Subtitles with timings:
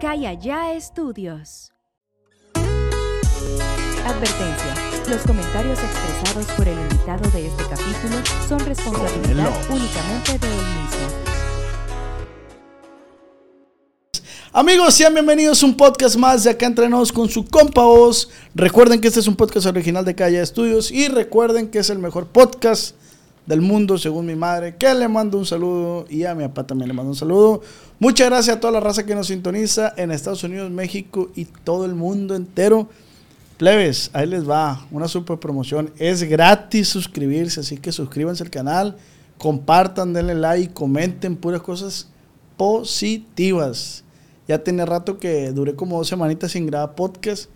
[0.00, 1.72] Acá y allá estudios.
[4.06, 4.74] Advertencia.
[5.10, 8.16] Los comentarios expresados por el invitado de este capítulo
[8.48, 11.06] son responsabilidad únicamente de él mismo.
[14.54, 18.30] Amigos, sean bienvenidos a un podcast más de acá entrenados con su compa voz.
[18.54, 21.98] Recuerden que este es un podcast original de Calle Estudios y recuerden que es el
[21.98, 22.94] mejor podcast
[23.50, 26.86] del mundo según mi madre, que le mando un saludo y a mi papá también
[26.86, 27.62] le mando un saludo.
[27.98, 31.84] Muchas gracias a toda la raza que nos sintoniza en Estados Unidos, México y todo
[31.84, 32.88] el mundo entero.
[33.58, 35.90] Plebes, ahí les va una super promoción.
[35.98, 38.96] Es gratis suscribirse, así que suscríbanse al canal,
[39.36, 42.06] compartan, denle like, comenten puras cosas
[42.56, 44.04] positivas.
[44.46, 47.50] Ya tiene rato que duré como dos semanitas sin grabar podcast.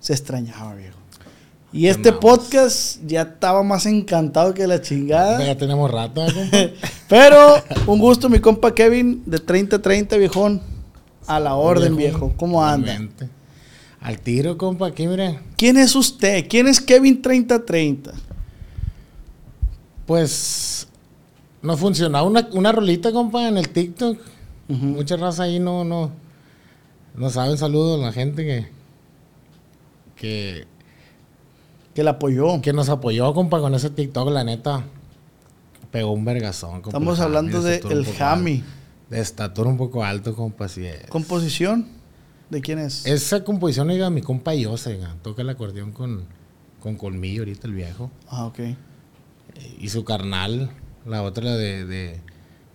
[0.00, 1.03] Se extrañaba, viejo.
[1.74, 5.44] Y este podcast ya estaba más encantado que la chingada.
[5.44, 6.72] Ya tenemos rato, ¿eh?
[7.08, 7.56] Pero
[7.88, 10.62] un gusto, mi compa Kevin, de 30-30, viejón.
[11.26, 12.36] A la orden, Viejo, viejo.
[12.36, 12.96] ¿Cómo anda?
[14.00, 15.40] Al tiro, compa, aquí, mire.
[15.56, 16.46] ¿Quién es usted?
[16.48, 18.12] ¿Quién es Kevin 30-30?
[20.06, 20.86] Pues
[21.60, 24.16] nos funcionaba una, una rolita, compa, en el TikTok.
[24.68, 26.12] Mucha raza ahí no, no,
[27.16, 28.68] no saben saludos a la gente que,
[30.14, 30.73] que,
[31.94, 32.60] Que la apoyó.
[32.60, 34.84] que nos apoyó, compa, con ese TikTok, la neta.
[35.90, 36.88] Pegó un vergazón, compa.
[36.88, 38.56] Estamos hablando de un el Jami.
[38.56, 38.66] alto.
[39.10, 41.06] De estatura un poco alto, compa, así es.
[41.08, 41.86] ¿Composición?
[42.50, 43.06] ¿De quién es?
[43.06, 46.24] Esa composición, oiga, mi compa Yose, oiga, toca el acordeón con,
[46.80, 48.10] con colmillo ahorita el viejo.
[48.28, 48.58] Ah, ok.
[49.78, 50.70] Y su carnal,
[51.06, 52.20] la otra la de, de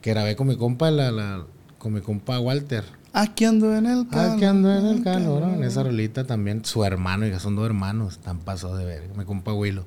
[0.02, 1.46] que grabé con mi compa, la, la,
[1.78, 2.86] con mi compa Walter.
[3.14, 4.36] Aquí ando en el calor.
[4.36, 8.14] Aquí ando en el calor, en esa rolita también, su hermano, oiga, son dos hermanos,
[8.14, 9.86] están pasados de ver, mi compa Willow.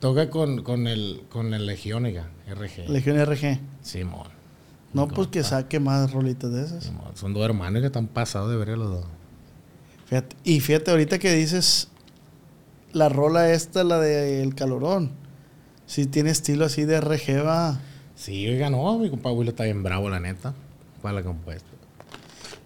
[0.00, 2.90] Toca con, con el, con el Legión, oiga, RG.
[2.90, 3.60] Legión RG.
[3.82, 4.28] Simón.
[4.92, 6.84] No, pues que saque más rolitas de esas.
[6.84, 7.12] Simón.
[7.14, 9.04] Son dos hermanos que están pasados de ver los dos.
[10.06, 11.88] Fíjate, y fíjate, ahorita que dices
[12.92, 15.10] la rola esta, la de El Calorón.
[15.86, 17.80] Si tiene estilo así de RG, va.
[18.14, 20.54] Sí, oiga, no, mi compa Willow está bien bravo, la neta,
[21.02, 21.68] para la compuesta.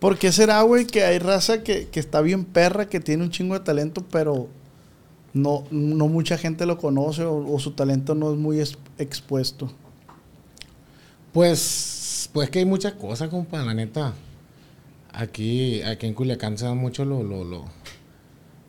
[0.01, 3.31] ¿Por qué será, güey, que hay raza que, que está bien perra, que tiene un
[3.31, 4.49] chingo de talento, pero
[5.35, 9.71] no, no mucha gente lo conoce o, o su talento no es muy es- expuesto?
[11.33, 14.15] Pues, pues que hay muchas cosas, compa, la neta.
[15.13, 17.65] Aquí, aquí en Culiacán se da mucho lo, lo, lo,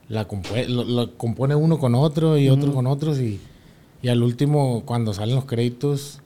[0.07, 3.39] la compue- lo- lo compone uno con otro y otro con otros y,
[4.01, 6.19] y al último, cuando salen los créditos,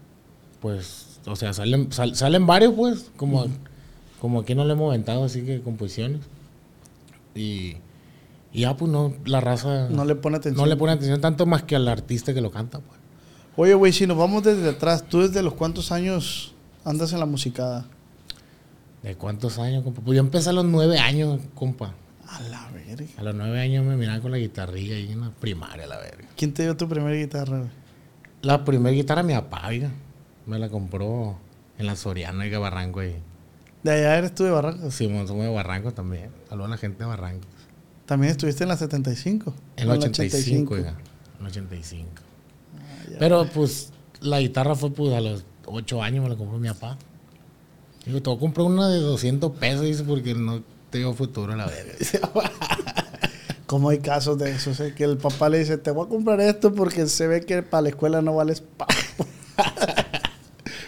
[0.61, 3.45] pues, o sea, salen, sal- salen varios, pues, como,
[4.23, 6.21] como aquí no le hemos aventado así que composiciones.
[7.35, 7.75] Y,
[8.53, 10.63] y ya, pues, no, la raza No le pone atención.
[10.63, 12.97] no le pone atención tanto más que al artista que lo canta, pues.
[13.57, 16.53] Oye, güey, si nos vamos desde atrás, ¿tú desde los cuántos años
[16.85, 17.85] andas en la musicada?
[19.01, 20.01] ¿De cuántos años, compa?
[20.01, 21.93] Pues yo empecé a los nueve años, compa.
[22.25, 23.05] A la verga.
[23.17, 26.29] A los nueve años me miraban con la guitarrilla ahí en la primaria, la verga.
[26.37, 27.71] ¿Quién te dio tu primera guitarra, güey?
[28.41, 29.91] La primera guitarra mi papá, oiga.
[30.45, 31.35] Me la compró
[31.77, 33.17] en la Soriana, oiga, Barranco ahí.
[33.83, 34.93] De allá eres tú de Barrancas.
[34.93, 36.31] Simón, somos de Barranco también.
[36.47, 37.47] Saludos a la gente de Barranco.
[38.05, 39.53] También estuviste en la 75.
[39.75, 40.97] En O la 85, oiga.
[41.39, 42.09] En el 85.
[43.19, 43.91] Pero pues
[44.21, 46.97] la guitarra fue pues a los ocho años me la compró mi papá.
[48.05, 51.67] Digo, te voy a comprar una de 200 pesos, dice, porque no tengo futuro, la
[51.67, 51.93] verga.
[53.65, 56.39] Como hay casos de eso, sé que el papá le dice, te voy a comprar
[56.41, 58.87] esto porque se ve que para la escuela no vales pa.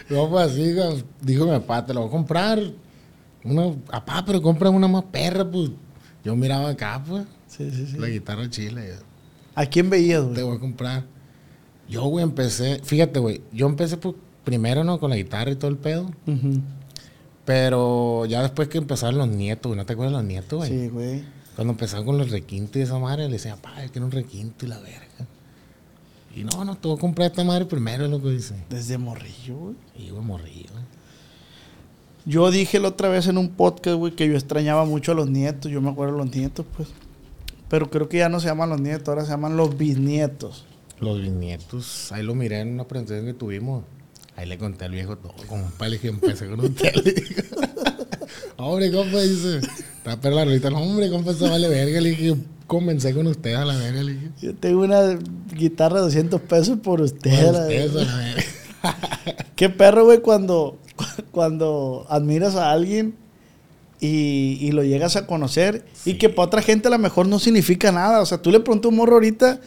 [0.08, 0.76] No, pues así,
[1.22, 2.60] dijo mi papá, te lo voy a comprar.
[3.46, 5.70] Una, papá, pero compra una más perra, pues.
[6.24, 7.98] Yo miraba acá, pues, Sí, sí, sí.
[7.98, 8.96] la guitarra chile.
[9.54, 10.44] ¿A quién veías, Te güey?
[10.44, 11.04] voy a comprar.
[11.88, 15.00] Yo, güey, empecé, fíjate, güey, yo empecé pues, primero, ¿no?
[15.00, 16.12] Con la guitarra y todo el pedo.
[17.46, 20.70] Pero ya después que empezaron los nietos, güey, ¿no te acuerdas de los nietos, güey?
[20.70, 21.24] Sí, güey.
[21.56, 24.66] Cuando empezaron con los requintos y esa madre, le decía, papá, yo quiero un requinto
[24.66, 25.06] y la verga.
[26.36, 28.56] Y no, no, te voy a comprar esta madre primero, lo que dice.
[28.70, 29.76] Desde morrillo, güey.
[29.96, 30.66] Y, güey, güey.
[32.26, 35.30] Yo dije la otra vez en un podcast, güey, que yo extrañaba mucho a los
[35.30, 35.72] nietos.
[35.72, 36.90] Yo me acuerdo de los nietos, pues.
[37.70, 40.66] Pero creo que ya no se llaman los nietos, ahora se llaman los bisnietos.
[41.00, 43.84] Los bisnietos, ahí lo miré en una presentación que tuvimos.
[44.36, 46.94] Ahí le conté al viejo todo, compa, le dije, empecé con usted.
[48.58, 49.60] hombre, compa, dice,
[49.98, 52.02] está perla ahorita, no, hombre, compa, eso vale verga.
[52.02, 52.36] Le dije,
[52.68, 54.30] comencé con usted a la verga, le dije.
[54.42, 55.18] Yo tengo una
[55.54, 57.46] guitarra de 200 pesos por usted.
[57.46, 58.44] Por usted, a la verga.
[59.56, 60.78] Qué perro, güey, cuando,
[61.32, 63.16] cuando admiras a alguien
[64.00, 67.40] y, y lo llegas a conocer y que para otra gente a lo mejor no
[67.40, 68.22] significa nada.
[68.22, 69.60] O sea, tú le preguntas a un morro ahorita,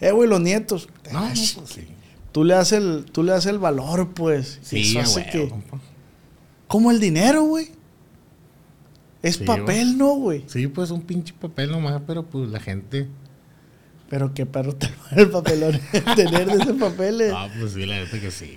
[0.00, 0.88] eh, güey, los nietos.
[1.12, 1.86] No, no, pues sí.
[2.32, 4.58] Tú le das el, tú le das el valor, pues.
[4.62, 5.80] Sí, Eso hace huevo, que- compa.
[6.66, 7.68] Como el dinero, güey.
[9.22, 10.44] Es Sí, papel, ¿no, güey?
[10.48, 13.08] Sí, pues un pinche papel nomás, pero pues la gente.
[14.10, 15.80] Pero qué perro te el papelón
[16.16, 17.20] tener de ese papel.
[17.20, 17.32] eh.
[17.34, 18.56] Ah, pues sí, la neta que sí.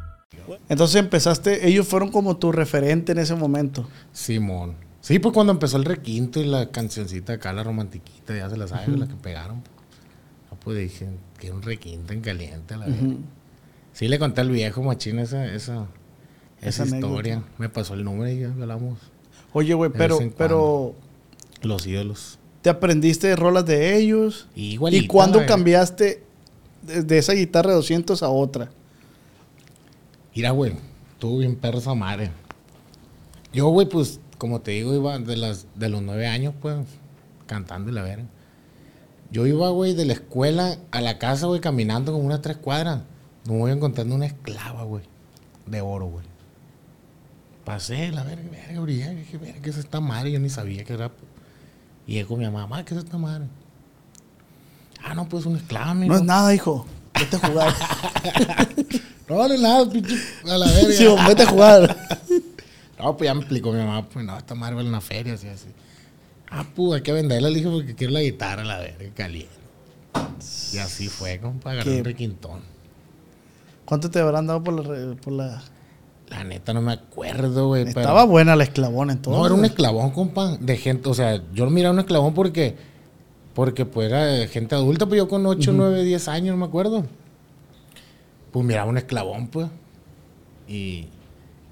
[0.69, 3.87] Entonces empezaste, ellos fueron como tu referente en ese momento.
[4.11, 4.75] Simón.
[5.01, 8.67] Sí, pues cuando empezó el requinto y la cancioncita acá, la romantiquita, ya se la
[8.67, 9.63] sabe, la que pegaron.
[10.51, 11.07] Ah, pues dije,
[11.39, 13.15] que un requinto en caliente, a la verdad.
[13.93, 15.87] Sí, le conté al viejo machín esa, esa,
[16.61, 17.07] Esa esa, anécdota.
[17.07, 17.43] historia.
[17.57, 18.99] Me pasó el número y ya hablamos.
[19.53, 20.95] Oye, güey, De pero, pero
[21.63, 22.37] Los ídolos.
[22.61, 24.47] te aprendiste rolas de ellos.
[24.55, 26.23] Igualita, ¿Y cuándo cambiaste
[26.83, 28.69] de, de esa guitarra de 200 a otra?
[30.35, 30.73] Mira, güey,
[31.13, 32.31] estuvo bien perro esa madre.
[33.53, 36.77] Yo, güey, pues, como te digo, iba de, las, de los nueve años, pues,
[37.47, 38.25] cantando y la verga.
[39.29, 43.01] Yo iba, güey, de la escuela a la casa, güey, caminando como unas tres cuadras.
[43.45, 45.03] Me voy encontrando una esclava, güey,
[45.65, 46.25] de oro, güey.
[47.65, 49.15] Pasé, la verga, verga, brillé.
[49.15, 50.31] Dije, verga, ¿qué es esta madre?
[50.31, 51.11] Yo ni sabía que era.
[52.07, 53.45] Y llegó mi mamá, "Ma, ¿qué es esta madre?
[55.03, 56.13] Ah, no, pues una esclava, mijo.
[56.13, 56.85] No es nada, hijo.
[57.13, 57.73] Vete a jugar.
[59.31, 60.91] No, es nada, pinche, a la verga.
[60.93, 61.97] sí, vete a jugar.
[62.99, 65.33] No, pues ya me explicó mi mamá, pues no, esta madre vale en la feria,
[65.33, 65.65] así, así.
[66.51, 69.49] Ah, pues hay que venderla, le dije, porque quiero la guitarra, la verga, caliente.
[70.71, 72.59] Y así fue, compa, agarré un requintón.
[73.85, 75.15] ¿Cuánto te habrán dado por la...
[75.15, 75.63] Por la...
[76.29, 77.85] La neta no me acuerdo, güey.
[77.85, 79.39] pero- Estaba buena la esclavona entonces.
[79.39, 82.75] No, era un esclavón, compa, de gente, o sea, yo lo miraba un esclavón porque,
[83.55, 86.65] porque pues era de gente adulta, pues yo con 8, 9, 10 años, no me
[86.67, 87.03] acuerdo.
[88.51, 89.67] Pues miraba un esclavón, pues.
[90.67, 91.07] Y,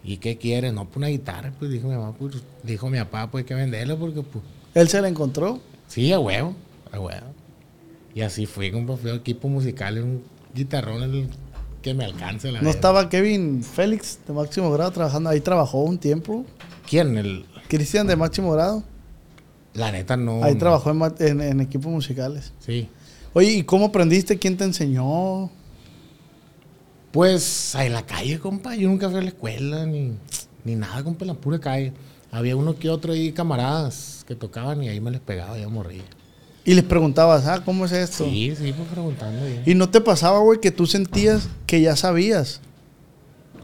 [0.04, 0.74] ¿y qué quieres?
[0.74, 3.54] No, pues una guitarra, pues dijo mi mamá, pues dijo mi papá, pues hay que
[3.56, 4.44] venderla porque, pues,
[4.74, 5.60] Él se la encontró.
[5.88, 6.56] sí, a huevo,
[6.92, 7.28] a huevo.
[8.16, 10.24] Y así fui, compa, fui equipo musical, un
[10.56, 11.28] guitarrón el
[11.81, 12.72] que me alcance la No verga.
[12.72, 15.30] estaba Kevin Félix de máximo grado trabajando.
[15.30, 16.46] Ahí trabajó un tiempo.
[16.90, 17.18] ¿Quién?
[17.18, 18.84] El, Cristian de máximo grado.
[19.76, 20.44] la neta no.
[20.44, 20.60] Ahí no.
[20.60, 22.52] trabajó en, en- en equipos musicales.
[22.60, 22.90] Sí.
[23.34, 24.38] Oye, ¿y cómo aprendiste?
[24.40, 25.52] ¿Quién te enseñó?
[27.12, 28.76] Pues en la calle, compa.
[28.76, 30.14] Yo nunca fui a la escuela ni,
[30.64, 31.94] ni nada, compa, en la pura calle.
[32.32, 36.04] Había uno que otro ahí, camaradas, que tocaban y ahí me les pegaba, ya morría.
[36.64, 38.26] Y les preguntabas, ah, ¿cómo es esto?
[38.26, 39.48] Sí, sí, pues preguntando.
[39.48, 39.64] ya.
[39.66, 42.62] Y no te pasaba, güey, que tú sentías que ya sabías.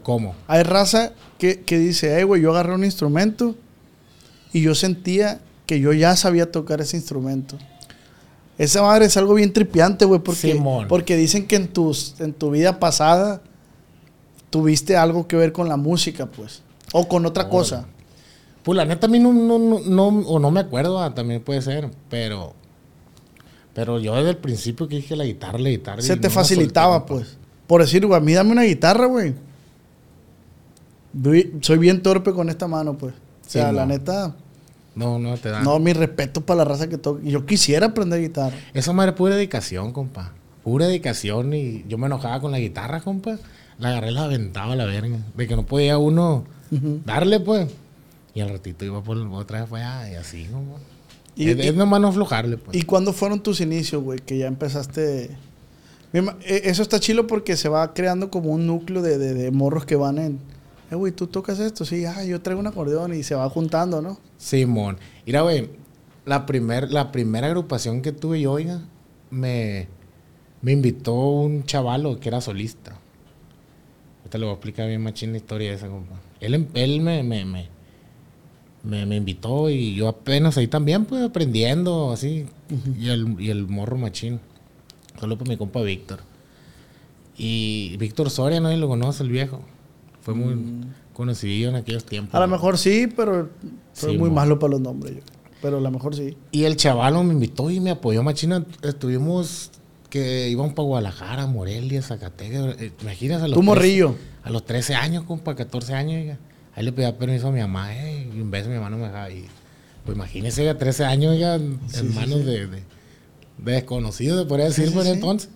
[0.01, 0.35] ¿Cómo?
[0.47, 3.55] Hay raza que, que dice, hey, güey, yo agarré un instrumento
[4.53, 7.57] y yo sentía que yo ya sabía tocar ese instrumento.
[8.57, 10.87] Esa madre es algo bien tripiante, güey, porque, Simón.
[10.87, 13.41] porque dicen que en, tus, en tu vida pasada
[14.49, 16.61] tuviste algo que ver con la música, pues.
[16.93, 17.85] O con otra cosa.
[18.63, 21.43] Pues la neta a mí no, no, no, no- o no me acuerdo, ah, también
[21.43, 22.53] puede ser, pero...
[23.73, 26.01] Pero yo desde el principio que dije la guitarra, la guitarra.
[26.01, 27.37] Se te facilitaba, pues.
[27.67, 29.33] Por decir, güey, a mí dame una guitarra, güey.
[31.61, 33.13] Soy bien torpe con esta mano, pues.
[33.13, 33.75] O sea, Simón.
[33.75, 34.35] la neta,
[34.95, 35.61] No, no te da.
[35.61, 37.21] no, mi respeto para la raza que toca.
[37.23, 38.55] Yo quisiera aprender guitarra.
[38.73, 40.31] Esa madre es pura dedicación, compa.
[40.63, 43.37] Pura dedicación y yo me enojaba con la guitarra, compa.
[43.77, 45.17] La agarré, la aventaba a la verga.
[45.35, 46.45] De que no podía uno
[47.05, 47.69] darle, pues.
[48.33, 50.79] Y al ratito iba por otra vez para allá y así, compa.
[51.35, 52.77] Y- es, y- es nomás no aflojarle, pues.
[52.77, 54.19] ¿Y cuándo fueron tus inicios, güey?
[54.19, 55.29] Que ya empezaste.
[56.13, 59.85] Eh, Eso está chilo porque se va creando como un núcleo de, de- de morros
[59.85, 60.39] que van en.
[60.91, 64.01] Eh, güey, tú tocas esto, sí, ah, yo traigo un acordeón y se va juntando,
[64.01, 64.19] ¿no?
[64.37, 64.97] Simón.
[65.25, 65.69] Mira, güey,
[66.25, 68.81] la, primer, la primera agrupación que tuve yo, oiga,
[69.31, 69.87] me,
[70.61, 72.99] me invitó un chavalo que era solista.
[74.19, 76.15] Ahorita le voy a explicar bien machín la historia de esa, compa.
[76.39, 77.69] Él, em- él me, me, me,
[78.83, 82.45] me, me invitó y yo apenas ahí también, pues, aprendiendo, así.
[82.99, 84.39] y, el, y el morro machín.
[85.19, 86.19] Solo por mi compa Víctor.
[87.37, 89.61] Y Víctor Soria, nadie lo conoce, el viejo.
[90.25, 90.57] Fue muy
[91.13, 92.33] conocido en aquellos tiempos.
[92.33, 92.37] Mm.
[92.37, 93.49] A lo mejor sí, pero
[93.93, 94.35] fue Sí, muy mo.
[94.35, 95.15] malo para los nombres.
[95.15, 95.21] yo.
[95.61, 96.35] Pero a lo mejor sí.
[96.51, 98.65] Y el chavalo me invitó y me apoyó machina.
[98.81, 99.71] Estuvimos
[100.09, 102.75] que íbamos para Guadalajara, Morelia, Zacatecas.
[102.81, 104.15] eh, Imagínate a los Tú 13 morrillo.
[104.43, 106.19] A los 13 años, compa, 14 años.
[106.21, 106.37] oiga.
[106.75, 109.05] Ahí le pedía permiso a mi mamá, eh, y un beso mi mamá no me
[109.05, 109.45] dejaba ir.
[110.05, 112.43] Pues imagínese, oiga, 13 años, oiga, en sí, manos sí.
[112.45, 112.83] De, de-
[113.57, 115.49] de desconocidos, se podría decir por entonces.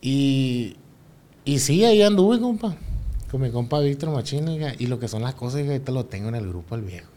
[0.00, 0.76] Y,
[1.44, 2.76] y sí, ahí anduve, compa.
[3.30, 6.06] Con mi compa Víctor Machín, oiga, y lo que son las cosas, oiga, ahorita lo
[6.06, 7.08] tengo en el grupo al viejo.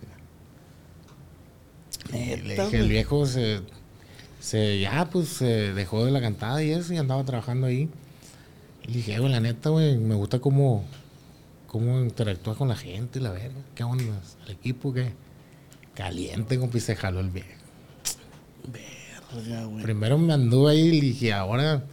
[2.11, 2.17] oiga.
[2.17, 3.61] Y le dije, el viejo se,
[4.39, 7.89] se ya pues se dejó de la cantada y eso y andaba trabajando ahí.
[8.83, 10.83] Y le dije, "Eh, güey, la neta, güey, me gusta cómo,
[11.67, 13.61] cómo interactúas con la gente y la verga.
[13.75, 14.19] ¿Qué onda?
[14.45, 15.13] ¿El equipo qué?
[15.95, 17.47] Caliente, compa, y se jaló el viejo.
[19.33, 19.83] Verga, güey.
[19.83, 21.83] Primero me anduve ahí y le dije, ahora,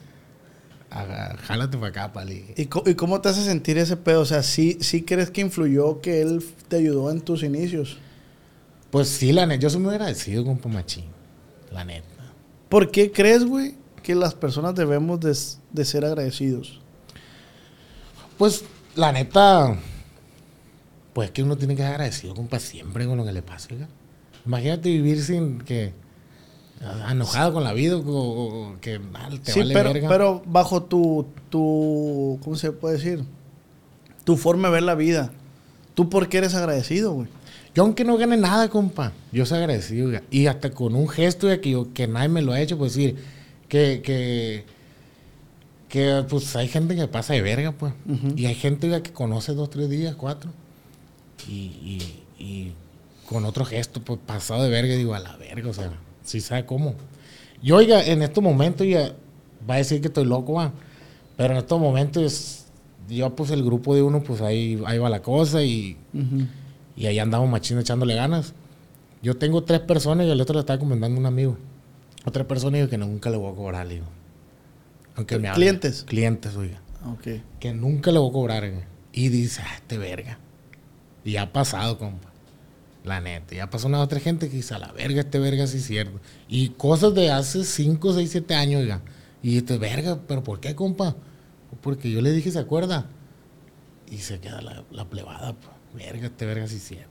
[0.91, 2.45] aga- jálate para acá, pali.
[2.57, 4.21] ¿Y, y cómo te hace sentir ese pedo?
[4.21, 7.99] O sea, ¿sí, ¿sí crees que influyó que él te ayudó en tus inicios?
[8.91, 11.05] Pues sí, la neta, yo soy muy agradecido, compa Machín.
[11.73, 12.07] La neta.
[12.69, 15.37] ¿Por qué crees, güey, que las personas debemos de,
[15.73, 16.81] de ser agradecidos?
[18.39, 18.65] Pues,
[18.95, 19.77] la neta,
[21.13, 23.89] pues que uno tiene que ser agradecido, compa, siempre con lo que le pasa, oiga.
[24.47, 25.93] Imagínate vivir sin que,
[27.11, 30.09] enojado con la vida, o, o- o que ah, te sí, vale pero, verga.
[30.09, 33.25] pero bajo tu, tu, ¿cómo se puede decir?
[34.25, 35.33] Tu forma de ver la vida.
[35.95, 37.29] ¿Tú por qué eres agradecido, güey?
[37.75, 40.23] Yo aunque no gane nada, compa, yo soy agradecido, oiga.
[40.31, 42.95] Y hasta con un gesto de que, yo, que nadie me lo ha hecho, pues
[42.95, 43.17] decir,
[43.69, 44.65] que, que,
[45.89, 47.93] que pues hay gente que pasa de verga, pues.
[48.37, 50.51] Y hay gente oiga, que conoce dos, tres días, cuatro.
[51.49, 52.73] Y, y, y
[53.29, 55.91] con otro gesto, pues pasado de verga, digo, a la verga, o sea,
[56.29, 56.95] si sabe cómo.
[57.63, 59.15] Yo, oiga, en estos momentos, ya
[59.69, 60.73] va a decir que estoy loco, va.
[61.37, 62.67] Pero en estos momentos,
[63.09, 65.97] yo pues el grupo de uno, pues ahí, ahí va la cosa y...
[66.97, 68.55] Y ahí andamos machino echándole ganas.
[69.23, 71.57] Yo tengo tres personas y el otro le estaba comentando a un amigo.
[72.25, 74.07] Otra persona digo que nunca le voy a cobrar, le digo.
[75.15, 75.61] Aunque me hable.
[75.61, 76.03] ¿Clientes?
[76.03, 76.81] Clientes, oiga.
[77.07, 77.41] Ok.
[77.61, 78.85] Que nunca le voy a cobrar, oiga.
[79.13, 80.39] Y dice, ah, este verga.
[81.25, 82.28] Y ha pasado, compa.
[83.09, 83.55] La neta.
[83.55, 86.21] Ya pasó una otra gente que dice, a la verga, este verga sí es cierto.
[86.47, 89.01] Y cosas de hace 5, 6, 7 años, oiga.
[89.43, 91.17] Y este verga, ¿pero por qué, compa?
[91.81, 93.07] Porque yo le dije, ¿se acuerda?
[94.11, 96.07] Y se queda la, la plebada, pues.
[96.07, 97.09] Verga, este verga sí es cierto.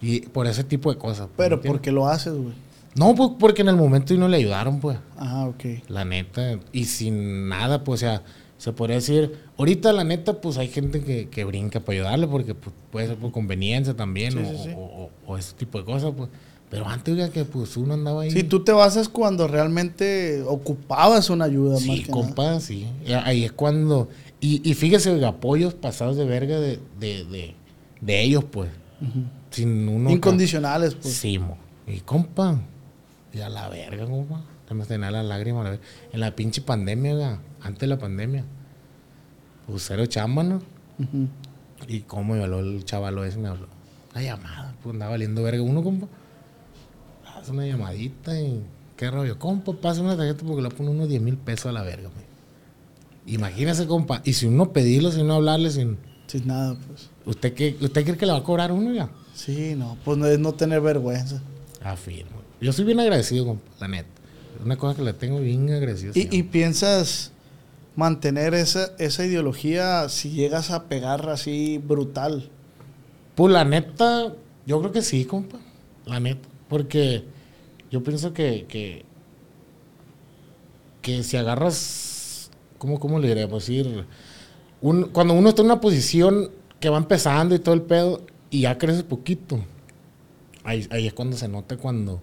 [0.00, 1.26] Y por ese tipo de cosas.
[1.26, 2.54] pues, Pero ¿me ¿por qué lo haces, güey?
[2.94, 4.98] No, pues porque en el momento y no le ayudaron, pues.
[5.16, 5.64] Ajá, ok.
[5.88, 6.58] La neta.
[6.72, 8.22] Y sin nada, pues, o sea,
[8.60, 9.38] se podría decir.
[9.56, 13.16] Ahorita, la neta, pues hay gente que, que brinca para ayudarle porque pues, puede ser
[13.16, 14.70] por conveniencia también Sí, o, sí, sí.
[14.76, 16.28] o- o- o ese tipo de cosas, pues.
[16.68, 18.30] Pero antes, oiga, que pues uno andaba ahí.
[18.30, 22.12] Sí, tú te basas cuando realmente ocupabas una ayuda más Sí, nada.
[22.12, 22.86] compa, sí.
[23.24, 24.08] Ahí es cuando.
[24.40, 27.54] Y, y fíjese, apoyos pasados de verga de, de, de,
[28.02, 28.70] de ellos, pues.
[29.50, 30.10] Sin uno.
[30.10, 31.14] Incondicionales, pues.
[31.14, 31.56] Sí, mo.
[31.88, 32.60] Y compa.
[33.32, 34.44] Y a la verga, compa.
[34.70, 35.64] Se me tenía las lágrimas.
[35.64, 35.78] la.
[36.12, 38.44] En la pinche pandemia, antes de la pandemia.
[39.66, 40.62] Pues cero chamba, ¿no?
[41.88, 43.66] Y cómo me habló el chavalo ese, me habló.
[44.12, 45.60] Una llamada, pues andaba valiendo verga.
[45.60, 46.06] Uno, compa.
[47.36, 48.62] Hace una llamadita y.
[48.96, 49.40] ¿Qué rollo?
[49.40, 53.32] Compa, pasa una tarjeta porque le pone unos 10 mil pesos a la verga, me.
[53.32, 54.22] Imagínese, compa.
[54.24, 55.98] Y si uno pedirlo, si uno hablarle, sin.
[56.28, 57.10] Sin nada, pues.
[57.26, 59.10] ¿Usted, qué, ¿Usted cree que le va a cobrar uno ya?
[59.34, 61.42] Sí, no, pues no es no tener vergüenza.
[61.82, 62.40] Afirmo.
[62.60, 64.19] Yo soy bien agradecido, compa, la neta.
[64.64, 66.12] Una cosa que le tengo bien agradecido.
[66.14, 67.32] Y, piensas
[67.96, 72.48] mantener esa, esa ideología si llegas a pegar así brutal.
[73.34, 74.34] Pues la neta,
[74.66, 75.58] yo creo que sí, compa.
[76.06, 76.48] La neta.
[76.68, 77.24] Porque
[77.90, 79.04] yo pienso que, que,
[81.02, 83.48] que si agarras, ¿cómo, cómo le diré?
[83.48, 84.04] Pues decir,
[84.80, 88.62] un- cuando uno está en una posición que va empezando y todo el pedo, y
[88.62, 89.60] ya crece poquito,
[90.64, 92.20] ahí, ahí es cuando se nota cuando,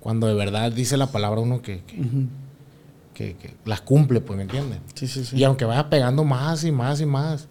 [0.00, 1.96] cuando de verdad dice la palabra uno que, que,
[3.14, 4.78] que- que las cumple, pues, ¿me entiendes?
[4.94, 5.36] Sí, sí, sí.
[5.36, 7.48] Y aunque vaya pegando más y más y más,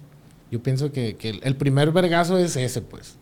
[0.52, 3.16] yo pienso que, que el- primer vergazo es ese, pues.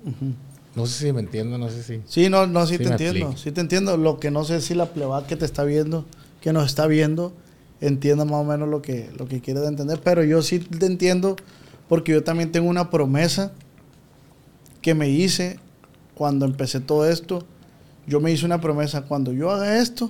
[0.75, 2.01] No sé si me entiendo, no sé si.
[2.05, 3.36] Sí, no, no, sí, te entiendo.
[3.36, 3.98] Sí te entiendo.
[3.98, 6.05] Lo que no sé si la plebada que te está viendo,
[6.39, 7.34] que nos está viendo,
[7.81, 10.00] entienda más o menos lo que, lo que quieres entender.
[10.03, 11.36] Pero yo sí te entiendo
[11.89, 13.51] porque yo también tengo una promesa
[14.81, 15.60] que me hice
[16.13, 17.43] cuando empecé todo esto.
[18.08, 20.10] Yo me hice una promesa, cuando yo haga esto,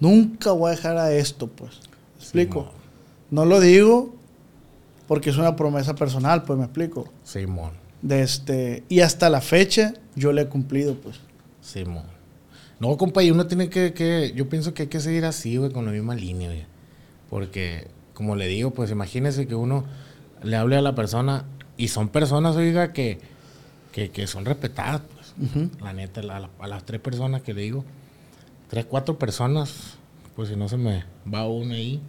[0.00, 1.72] nunca voy a dejar a esto, pues.
[2.16, 2.70] ¿Me explico?
[3.30, 4.14] No lo digo
[5.08, 7.08] porque es una promesa personal, pues me explico.
[7.24, 7.72] Simón,
[8.02, 11.16] De este, y hasta la fecha yo le he cumplido, pues.
[11.60, 12.04] Simón.
[12.78, 15.70] No, compa, y uno tiene que, que- Yo pienso que hay que seguir así, güey,
[15.72, 16.64] con la misma línea, güey.
[17.30, 19.84] Porque, como le digo, pues imagínese que uno.
[20.42, 21.44] le hable a la persona.
[21.76, 23.20] Y son personas, oiga, que,
[23.92, 25.21] que, que son respetadas, pues.
[25.80, 27.84] La neta, la- a las tres personas que le digo,
[28.68, 29.94] tres, cuatro personas,
[30.36, 32.00] pues si no se me va uno ahí,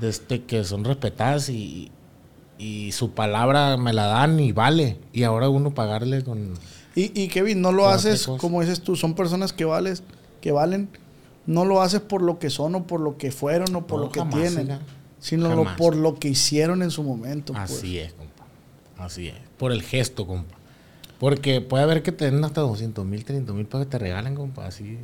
[0.00, 1.90] de este, que son respetadas y,
[2.58, 4.98] y su palabra me la dan y vale.
[5.12, 6.54] Y ahora uno pagarle con...
[6.94, 10.02] Y, y Kevin, no lo haces, como dices tú, son personas que vales,
[10.40, 10.88] que valen,
[11.46, 14.06] no lo haces por lo que son o por lo que fueron o por No,
[14.06, 14.78] lo que tienen,
[15.18, 17.52] sino lo- por lo que hicieron en su momento.
[17.54, 17.70] pues.
[17.72, 18.44] Así es, compa.
[18.98, 19.34] Así es.
[19.58, 20.54] Por el gesto, compa.
[21.22, 24.34] Porque puede haber que te den hasta 200 mil, 30 mil para que te regalen,
[24.34, 24.66] compa.
[24.66, 24.98] Así.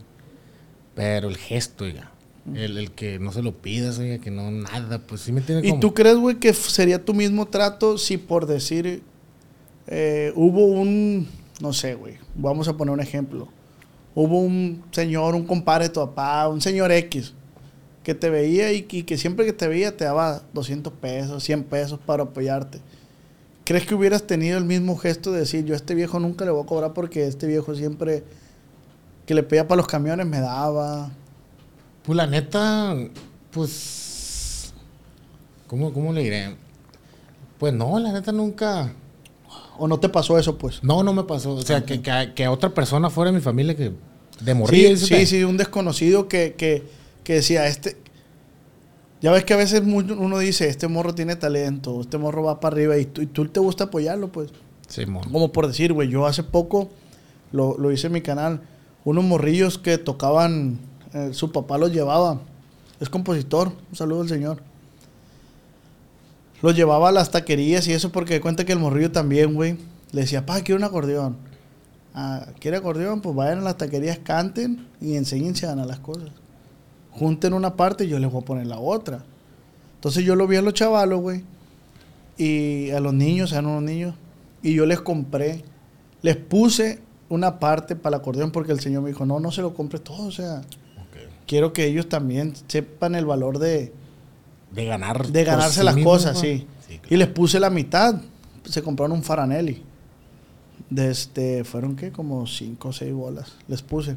[0.96, 2.10] Pero el gesto, oiga.
[2.54, 4.98] El, el que no se lo pidas, oiga, que no nada.
[4.98, 5.80] Pues sí me tiene ¿Y como...
[5.80, 9.04] tú crees, güey, que sería tu mismo trato si por decir
[9.86, 11.28] eh, hubo un,
[11.60, 13.46] no sé, güey, vamos a poner un ejemplo.
[14.14, 17.32] Hubo un señor, un compadre de tu papá, un señor X,
[18.02, 21.44] que te veía y, que- y que siempre que te veía te daba 200 pesos,
[21.44, 22.80] 100 pesos para apoyarte.
[23.68, 26.50] ¿Crees que hubieras tenido el mismo gesto de decir, yo a este viejo nunca le
[26.50, 28.24] voy a cobrar porque este viejo siempre
[29.26, 31.10] que le pedía para los camiones me daba?
[32.02, 32.96] Pues la neta,
[33.50, 34.72] pues...
[35.66, 36.56] ¿Cómo, ¿Cómo le diré?
[37.58, 38.90] Pues no, la neta nunca...
[39.76, 40.82] ¿O no te pasó eso, pues?
[40.82, 41.52] No, no me pasó.
[41.52, 43.92] O sea, que, que, que otra persona fuera de mi familia que...
[44.40, 44.96] De morir.
[44.96, 46.84] Sí, sí, sí, un desconocido que, que,
[47.22, 47.98] que decía, este...
[49.20, 52.74] Ya ves que a veces uno dice, este morro tiene talento, este morro va para
[52.74, 54.50] arriba y tú, y tú te gusta apoyarlo, pues.
[54.86, 55.30] Simón.
[55.30, 56.88] Como por decir, güey, yo hace poco
[57.50, 58.60] lo, lo hice en mi canal,
[59.04, 60.78] unos morrillos que tocaban,
[61.14, 62.40] eh, su papá los llevaba,
[63.00, 64.62] es compositor, un saludo al señor.
[66.62, 69.76] Los llevaba a las taquerías y eso porque cuenta que el morrillo también, güey,
[70.12, 71.36] le decía, pa, quiero un acordeón.
[72.14, 73.20] Ah, ¿Quiere acordeón?
[73.20, 76.30] Pues vayan a las taquerías, canten y enséñense a ganar las cosas.
[77.18, 79.24] Junten una parte y yo les voy a poner la otra.
[79.96, 81.42] Entonces yo lo vi a los chavalos, güey.
[82.36, 84.14] Y a los niños, eran unos niños.
[84.62, 85.64] Y yo les compré,
[86.22, 89.62] les puse una parte para el acordeón porque el señor me dijo, no, no se
[89.62, 90.26] lo compres todo.
[90.26, 90.62] O sea,
[91.46, 93.92] quiero que ellos también sepan el valor de,
[94.70, 95.26] De ganar.
[95.26, 96.40] de por ganarse sí las mismo, cosas, ¿no?
[96.40, 96.66] sí.
[96.86, 98.20] Sí, Y les puse la mitad.
[98.64, 99.82] Se compraron un Faranelli.
[100.90, 103.56] De este, fueron qué, como cinco o seis bolas.
[103.66, 104.16] Les puse.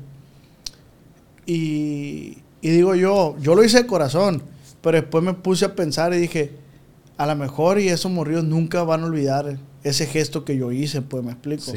[1.45, 4.43] Y, y digo yo, yo lo hice de corazón.
[4.81, 6.51] Pero después me puse a pensar y dije,
[7.17, 11.01] a lo mejor y esos morridos nunca van a olvidar ese gesto que yo hice,
[11.01, 11.71] pues me explico.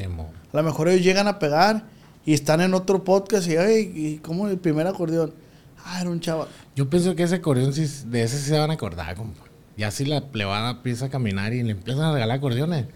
[0.53, 1.85] A lo mejor ellos llegan a pegar
[2.25, 5.33] y están en otro podcast y, ay, ¿y cómo el primer acordeón?
[5.85, 6.49] Ah, era un chaval.
[6.75, 9.43] Yo pienso que ese acordeón, sí- de ese sí se van a acordar, compa.
[9.77, 12.87] Ya si la plebada empieza a caminar y le empiezan a regalar acordeones,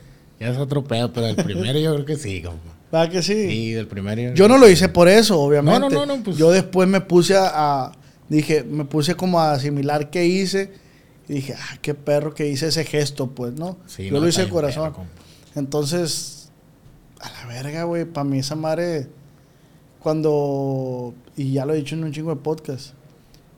[0.41, 2.71] ya es otro pedo, pero el primero yo creo que sí, compa.
[2.91, 4.35] ¿Verdad que Sí, del primero.
[4.35, 5.79] Yo no lo hice por eso, obviamente.
[5.81, 7.51] No, no, no, no, pues- Yo después me puse a,
[7.85, 7.93] a-
[8.29, 10.73] dije, me puse como a asimilar qué hice
[11.29, 13.77] y dije, ah, qué perro que hice ese gesto, pues, ¿no?
[13.87, 14.93] Sí, Yo no, lo hice de corazón.
[14.93, 15.05] perro.
[15.55, 16.51] Entonces,
[17.21, 19.09] a la verga, güey, para mí esa madre,
[20.01, 22.93] cuando, y ya lo he dicho en un chingo de podcast,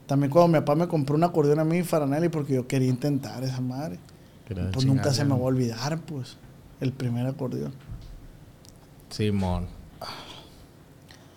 [0.06, 3.44] también cuando mi papá me compró un acordeón a mí, Faranelli, porque yo quería intentar
[3.44, 3.98] esa madre.
[4.48, 6.36] Quería Pues nunca se me va a olvidar, pues,
[6.80, 7.72] el primer acordeón.
[9.10, 9.66] Simón.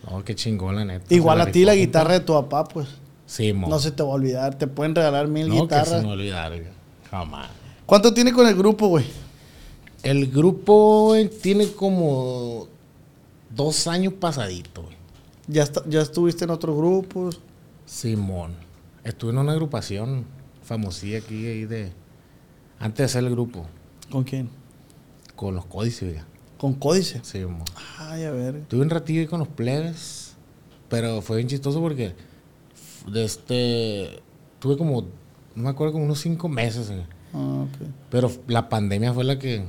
[0.10, 1.14] No, qué chingón, la neta.
[1.14, 2.88] Igual a ti la guitarra de tu papá, pues.
[3.26, 3.70] Simón.
[3.70, 4.58] No se te va a olvidar.
[4.58, 6.04] Te pueden regalar mil No, que se guitarras.
[6.04, 6.54] me olvidar.
[7.10, 7.50] Jamás.
[7.86, 9.06] ¿Cuánto tiene con el grupo, güey?
[10.04, 12.68] El grupo eh, tiene como
[13.50, 14.96] dos años pasadito, güey.
[15.48, 17.40] Ya, está- ya estuviste en otros grupos.
[17.86, 18.56] Simón.
[19.04, 20.26] Estuve en una agrupación
[20.64, 21.92] famosilla aquí ahí de.
[22.80, 23.66] Antes de hacer el grupo.
[24.12, 24.50] ¿Con quién?
[25.36, 26.26] Con los códices, oiga.
[26.58, 27.20] Con Códice.
[27.24, 27.64] Simón.
[28.00, 28.62] Ay, a ver.
[28.68, 30.36] Tuve un ratillo ahí con los plebes.
[30.90, 32.14] Pero fue bien chistoso porque.
[33.12, 34.22] De este.
[34.60, 35.02] Tuve como.
[35.56, 36.90] No me acuerdo, como unos cinco meses.
[36.90, 37.08] oiga.
[37.34, 37.88] Ah, ok.
[38.10, 39.64] Pero la pandemia fue la que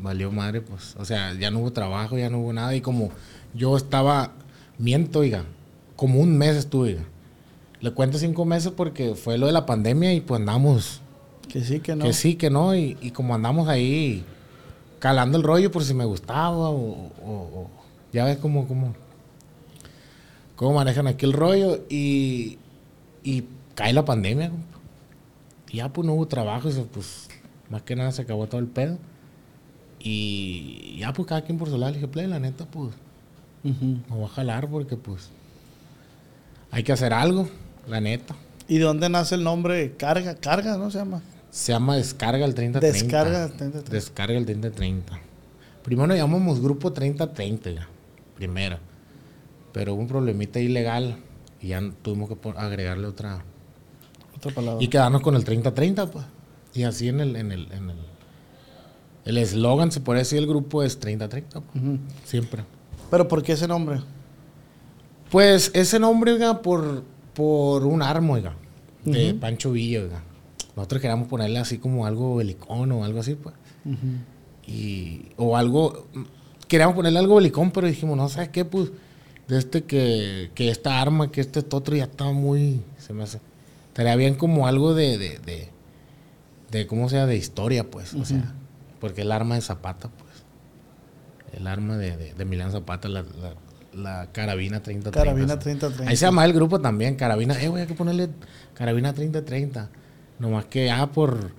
[0.00, 0.94] valió madre, pues.
[0.98, 2.74] O sea, ya no hubo trabajo, ya no hubo nada.
[2.74, 3.10] Y como
[3.54, 4.32] yo estaba,
[4.78, 5.44] miento, oiga,
[5.96, 7.02] como un mes estuve, oiga.
[7.80, 11.00] Le cuento cinco meses porque fue lo de la pandemia y pues andamos,
[11.48, 12.04] Que sí, que no.
[12.04, 12.74] que sí, que no.
[12.74, 14.22] Y, y como andamos ahí
[15.00, 17.70] calando el rollo por si me gustaba o, o- o-
[18.12, 18.94] ya ves cómo, cómo,
[20.56, 21.80] cómo manejan aquí el rollo.
[21.88, 22.58] Y,
[23.24, 24.78] y cae la pandemia, compa.
[25.70, 27.28] Y ya pues no hubo trabajo, y se, pues
[27.68, 28.98] más que nada se acabó todo el pedo.
[29.98, 32.92] Y ya pues cada quien por su lado, le dije, play, la neta, pues
[33.64, 33.84] Ujú.
[34.08, 35.28] me voy a jalar porque pues
[36.70, 37.48] hay que hacer algo,
[37.88, 38.34] la neta.
[38.68, 39.94] ¿Y de dónde nace el nombre?
[39.96, 41.22] Carga, carga, ¿no se llama?
[41.50, 42.98] Se llama Descarga el 3030.
[42.98, 43.90] Descarga el 3030.
[43.90, 45.20] Descarga el 3030.
[45.82, 47.88] Primero llamamos Grupo 3030, ya,
[48.36, 48.78] primero.
[49.72, 51.16] Pero hubo un problemita ilegal
[51.60, 53.44] y ya tuvimos que agregarle otra.
[54.36, 54.82] Otra palabra.
[54.82, 56.24] Y quedarnos con el 3030, pues.
[56.74, 57.96] Y así en el, en el, en el,
[59.24, 61.64] el eslogan, se puede decir, el grupo es 30-30, pues,
[62.24, 62.64] siempre.
[63.10, 64.00] Pero ¿por qué ese nombre?
[65.30, 67.02] Pues ese nombre, oiga, por,
[67.34, 68.54] por un arma, oiga,
[69.04, 70.22] de Pancho Villa, oiga.
[70.80, 73.54] Nosotros queríamos ponerle así como algo belicón o algo así, pues.
[74.66, 76.06] Y, o algo,
[76.68, 78.64] queríamos ponerle algo belicón, pero dijimos, no, ¿sabes qué?
[78.64, 78.90] Pues,
[79.46, 83.40] de este que, que esta arma, que este otro ya está muy, se me hace,
[83.88, 85.68] estaría bien como algo de, de, de,
[86.70, 87.26] de ¿cómo sea?
[87.26, 88.54] De historia, pues, o sea,
[89.00, 90.30] porque el arma de Zapata, pues.
[91.52, 93.54] El arma de, de, de Milán Zapata, la, la,
[93.92, 95.10] la carabina 30-30.
[95.10, 95.74] Carabina o sea.
[95.74, 96.06] 30-30.
[96.06, 97.60] Ahí se llama el grupo también, carabina.
[97.60, 98.30] Eh, güey, hay que ponerle
[98.72, 99.88] carabina 30-30.
[100.40, 101.52] Nomás que, ah, por,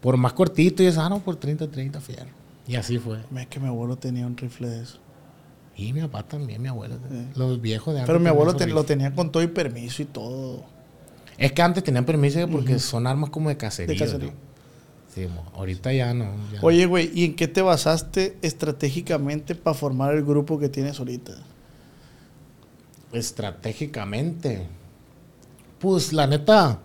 [0.00, 2.30] por más cortito y eso, ah, no, por 30-30, fierro.
[2.66, 3.18] Y así fue.
[3.36, 4.98] Es que mi abuelo tenía un rifle de eso.
[5.76, 6.96] Y mi papá también, mi abuelo.
[7.34, 8.06] Los viejos de antes.
[8.06, 10.62] Pero mi abuelo te- lo tenía con todo y permiso y todo.
[11.38, 13.92] Es que antes tenían permiso porque son armas como de cacería.
[13.94, 14.32] De cacería.
[15.12, 16.24] Sí, ahorita ya no.
[16.52, 16.66] ya no.
[16.66, 21.32] Oye, güey, ¿y en qué te basaste estratégicamente para formar el grupo que tienes ahorita?
[23.12, 24.66] Estratégicamente.
[25.78, 26.78] Pues la neta.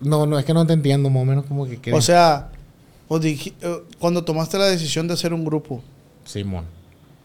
[0.00, 2.50] No, no, es que no te entiendo, más o menos como que O sea,
[3.10, 5.82] eh, cuando tomaste la decisión de hacer un grupo,
[6.24, 6.64] Simón.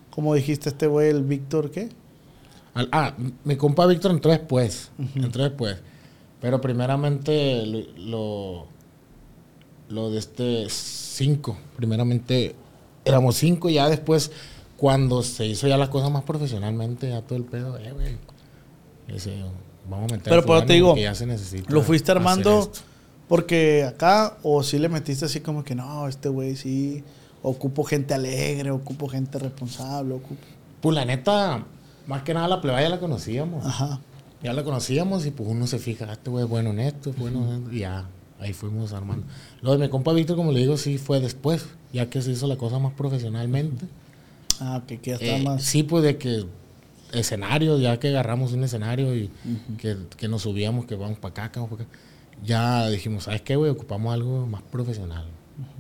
[0.10, 1.90] como dijiste este güey, el Víctor, ¿qué?
[2.74, 4.90] Al- ah, mi compa Víctor entró después.
[5.16, 5.78] Entró después.
[6.42, 8.66] Pero primeramente lo, lo,
[9.90, 11.58] lo de este cinco.
[11.78, 12.56] Primeramente
[13.06, 13.70] éramos cinco.
[13.70, 14.32] Ya después,
[14.78, 18.18] cuando se hizo ya las cosas más profesionalmente, ya todo el pedo, eh, güey.
[19.90, 22.72] Vamos a meter Pero por eso te digo, ya se necesita ¿Lo fuiste armando
[23.28, 27.04] porque acá o sí le metiste así como que no, este güey sí,
[27.42, 30.42] ocupo gente alegre, ocupo gente responsable, ocupo...
[30.82, 31.66] Pues la neta,
[32.08, 33.66] más que nada la plebaya la conocíamos.
[33.66, 34.00] Ajá.
[34.44, 37.18] Ya la conocíamos y pues uno se fija, este güey es bueno en esto, es
[37.18, 38.08] bueno en esto", y ya,
[38.40, 39.26] ahí fuimos armando.
[39.62, 42.46] Lo de mi compa Víctor, como le digo, sí fue después, ya que se hizo
[42.46, 43.88] la cosa más profesionalmente.
[44.60, 45.64] Ah, que, que ya está Eh, más...
[45.64, 46.46] Sí, pues de que
[47.16, 49.30] escenarios, ya que agarramos un escenario y
[49.78, 51.98] que, que nos subíamos, que vamos para acá, que vamos para acá,
[52.44, 53.72] ya dijimos, ¿sabes qué, güey?
[53.72, 55.26] Ocupamos algo más profesional,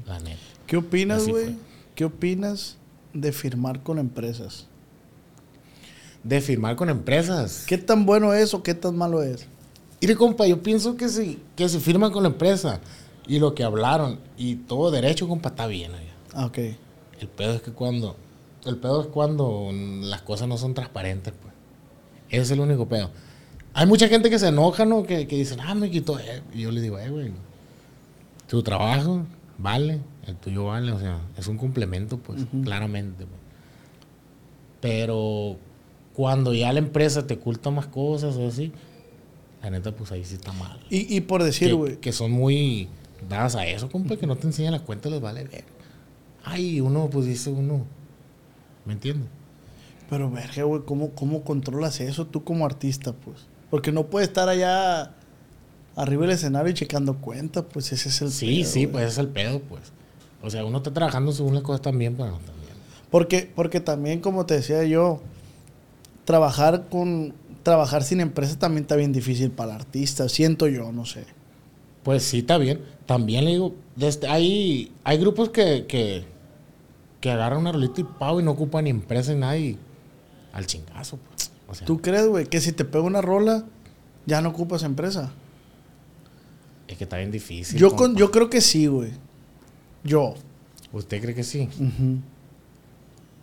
[0.06, 0.40] la neta.
[0.68, 1.56] ¿Qué opinas, güey?
[1.94, 2.78] ¿Qué opinas
[3.14, 4.68] de firmar con empresas?
[6.24, 7.66] De firmar con empresas.
[7.68, 9.48] ¿Qué tan bueno es o qué tan malo es?
[10.02, 12.80] Mire, compa, yo pienso que si, que si firman con la empresa
[13.28, 15.92] y lo que hablaron y todo derecho, compa, está bien.
[15.92, 16.14] oiga.
[16.34, 16.58] Ah, ok.
[17.20, 18.16] El pedo es que cuando.
[18.66, 21.54] El pedo es cuando las cosas no son transparentes, pues.
[22.30, 23.12] Ese es el único pedo.
[23.74, 25.04] Hay mucha gente que se enoja, ¿no?
[25.04, 26.18] Que, que dicen, ah, me quitó.
[26.20, 26.42] eh".
[26.54, 27.32] Y yo le digo, eh, güey.
[28.48, 29.26] Tu trabajo
[29.58, 33.26] vale, el tuyo vale, o sea, es un complemento, pues, claramente.
[33.26, 33.40] pues.
[34.82, 35.58] Pero
[36.14, 38.72] cuando ya la empresa te oculta más cosas o así,
[39.62, 40.80] la neta, pues ahí sí está mal.
[40.90, 42.88] Y, y por decir, que, güey, que son muy
[43.28, 45.64] dadas a eso, compa, que no te enseñan la cuenta, les vale ver.
[46.44, 47.86] Ay, uno, pues dice uno,
[48.86, 49.30] ¿me entiendes?
[50.08, 53.48] pero verga, güey, ¿cómo, ¿cómo controlas eso tú como artista, pues?
[53.72, 55.12] Porque no puedes estar allá
[55.96, 58.92] arriba del escenario y checando cuentas, pues ese es el Sí, pedo, sí, güey.
[58.92, 59.82] pues ese es el pedo, pues.
[60.44, 62.74] O sea, uno está trabajando según las cosas también, pero no también.
[63.10, 65.22] Porque, porque también, como te decía yo,
[66.24, 71.06] trabajar con trabajar sin empresa también está bien difícil para el artista, siento yo, no
[71.06, 71.26] sé.
[72.04, 72.82] Pues sí, está bien.
[73.08, 76.26] También le digo, desde, hay, hay grupos que, que,
[77.20, 79.78] que agarran una rolita y pavo y no ocupan ni empresa ni nada y
[80.54, 81.52] al chingazo, pues.
[81.68, 83.66] O sea, ¿Tú crees, güey, que si te pega una rola,
[84.26, 85.34] ya no ocupas empresa?
[86.88, 87.80] es que está bien difícil.
[87.80, 89.12] yo, con, yo creo que sí, güey.
[90.04, 90.36] Yo.
[90.94, 91.68] ¿Usted cree que sí?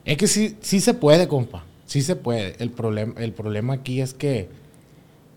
[0.04, 1.64] Es que sí, sí se puede, compa.
[1.86, 2.56] Sí se puede.
[2.62, 4.48] El problema, el problema aquí es que,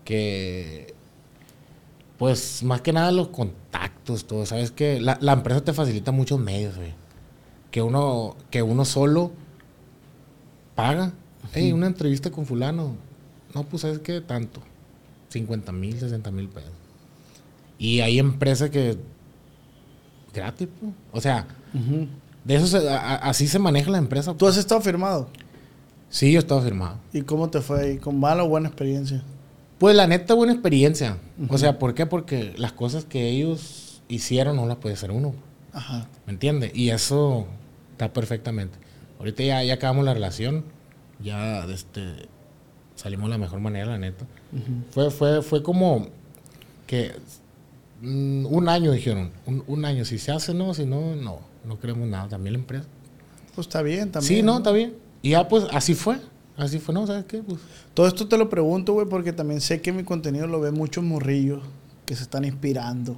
[0.04, 0.94] que,
[2.16, 4.46] pues, más que nada los contactos, todo.
[4.46, 6.94] Sabes que la, la empresa te facilita muchos medios, güey.
[7.76, 9.32] Que uno, que uno solo
[10.74, 11.12] paga.
[11.52, 12.94] Hey, una entrevista con fulano.
[13.54, 14.22] No, pues, ¿sabes qué?
[14.22, 14.62] Tanto.
[15.28, 16.70] 50 mil, 60 mil pesos.
[17.78, 18.96] Y hay empresas que...
[20.32, 20.92] Gratis, pues.
[21.12, 21.46] O sea,
[22.44, 24.32] de eso se- a- así se maneja la empresa.
[24.32, 24.52] ¿Tú pues.
[24.52, 25.28] has estado firmado?
[26.08, 26.96] Sí, yo estaba firmado.
[27.12, 27.98] ¿Y cómo te fue ahí?
[27.98, 29.22] ¿Con mala o buena experiencia?
[29.76, 31.18] Pues la neta, buena experiencia.
[31.50, 32.06] O sea, ¿por qué?
[32.06, 35.34] Porque las cosas que ellos hicieron no las puede hacer uno.
[35.74, 36.08] Ajá.
[36.26, 36.72] ¿Me entiendes?
[36.74, 37.46] Y eso
[37.96, 38.76] está perfectamente.
[39.18, 40.64] Ahorita ya, ya acabamos la relación.
[41.18, 42.28] Ya este,
[42.94, 44.26] salimos de la mejor manera, la neta.
[44.90, 46.08] fue, fue, fue como
[46.86, 47.12] que
[48.02, 49.30] mm, un año dijeron.
[49.46, 50.04] Un, un año.
[50.04, 50.74] Si se hace, no.
[50.74, 51.40] Si no, no.
[51.64, 52.28] No queremos nada.
[52.28, 52.86] También la empresa.
[53.54, 54.28] Pues está bien también.
[54.28, 54.94] sí, no, está bien.
[55.22, 56.18] Y ya pues así fue.
[56.58, 57.06] Así fue, ¿no?
[57.06, 57.42] ¿Sabes qué?
[57.42, 57.58] Pues
[57.94, 61.02] Todo esto te lo pregunto, güey, porque también sé que mi contenido lo ven muchos
[61.04, 61.62] morrillos
[62.06, 63.16] que se están inspirando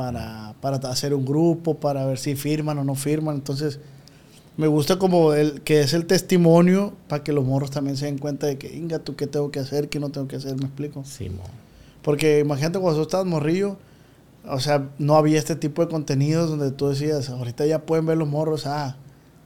[0.00, 3.34] para, para hacer un grupo, para ver si firman o no firman.
[3.34, 3.80] Entonces,
[4.56, 8.16] me gusta como el que es el testimonio para que los morros también se den
[8.16, 10.64] cuenta de que, inga, tú qué tengo que hacer, qué no tengo que hacer, ¿me
[10.64, 11.04] explico?
[11.04, 11.46] Simón.
[12.00, 13.76] Porque imagínate cuando tú estabas morrillo,
[14.48, 18.16] o sea, no había este tipo de contenidos donde tú decías, ahorita ya pueden ver
[18.16, 18.96] los morros, ah,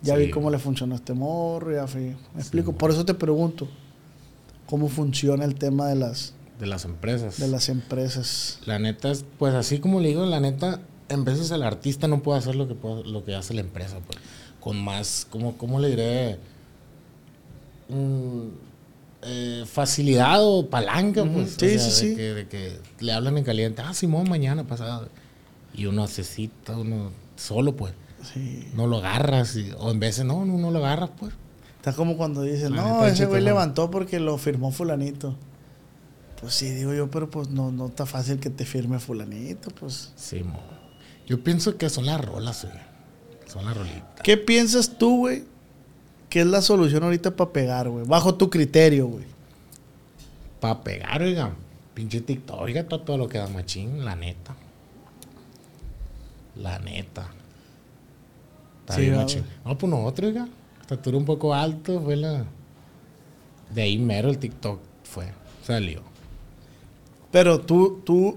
[0.03, 0.21] ya Sí.
[0.27, 2.15] vi cómo le funcionó a este morro, ya fui.
[2.33, 3.67] Me explico, por eso te pregunto,
[4.67, 7.39] ¿cómo funciona el tema de las, De las empresas.
[7.39, 8.59] de las empresas?
[8.67, 12.23] La neta es, pues así como le digo, la neta, en veces el artista no
[12.23, 14.19] puede hacer lo que puede- lo que hace la empresa, pues.
[14.61, 16.39] Con más, como, ¿cómo le diré?
[17.89, 18.49] Mm,
[19.23, 21.57] eh, facilidad o palanca, pues.
[21.57, 22.17] o sí, sea, sí, de sí.
[22.17, 25.09] Que, de que le hablan en caliente, ah, Simón, mañana pasado.
[25.75, 27.93] Y uno hace cita, uno solo, pues.
[28.33, 28.69] Sí.
[28.75, 31.35] No lo agarras, y- o en veces no, no, no lo agarras, pues.
[31.77, 35.35] Está como cuando dicen, La no, ese güey levantó porque lo firmó fulanito.
[36.45, 40.13] Pues sí, digo yo, pero pues no, no está fácil que te firme fulanito, pues.
[40.15, 40.61] Simón.
[41.27, 42.85] Yo pienso que son las rolas, güey.
[43.47, 44.21] Son las rolitas.
[44.23, 45.45] ¿Qué piensas tú, güey?
[46.29, 48.05] ¿Qué es la solución ahorita para pegar, güey?
[48.07, 49.25] Bajo tu criterio, güey.
[50.61, 51.55] Para pegar, oiga.
[51.95, 54.55] Pinche TikTok, oiga, está todo lo que da machín, la neta.
[56.57, 57.27] La neta.
[58.81, 59.45] Está Sí, bien machín.
[59.65, 60.47] No, pues nosotros, oiga.
[60.83, 62.45] Estatura un poco alto, fue la.
[63.75, 65.33] De ahí mero el TikTok fue.
[65.67, 66.13] Salió.
[67.35, 68.37] Pero tú, tú,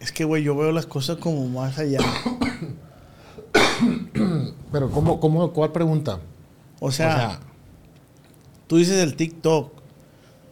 [0.00, 2.00] es que, güey, yo veo las cosas como más allá.
[4.72, 6.18] Pero, ¿cómo, cómo, cuál pregunta?
[6.80, 7.38] O sea,
[8.66, 9.70] tú dices el TikTok,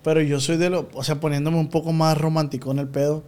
[0.05, 3.24] pero yo soy de lo, o sea, poniéndome un poco más romántico en el pedo,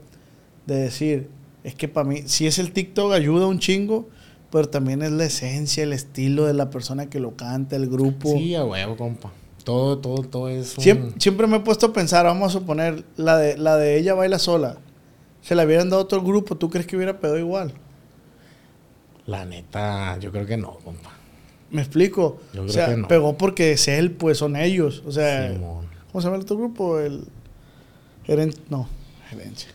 [0.66, 1.28] de decir,
[1.64, 4.10] es que para mí, si es el TikTok, ayuda un chingo,
[4.52, 8.28] pero también es la esencia, el estilo de la persona que lo canta, el grupo.
[8.28, 9.32] sí, a huevo, compa.
[9.64, 10.76] Todo, todo, todo es.
[10.76, 13.96] un- Siempre, siempre me he puesto a pensar, vamos a suponer, la de, la de
[13.98, 14.78] ella baila sola.
[15.42, 17.72] Se la hubieran dado a otro grupo, ¿tú crees que hubiera pedo igual?
[19.26, 21.10] La neta, yo creo que no, compa.
[21.70, 22.40] ¿Me explico?
[22.52, 23.08] Yo o creo sea, que no.
[23.08, 25.02] pegó porque es él, pues son ellos.
[25.06, 25.86] O sea, Simón.
[26.10, 26.98] ¿cómo se llama el otro grupo?
[26.98, 27.24] El
[28.24, 28.88] gerente, no,
[29.30, 29.70] gerencia.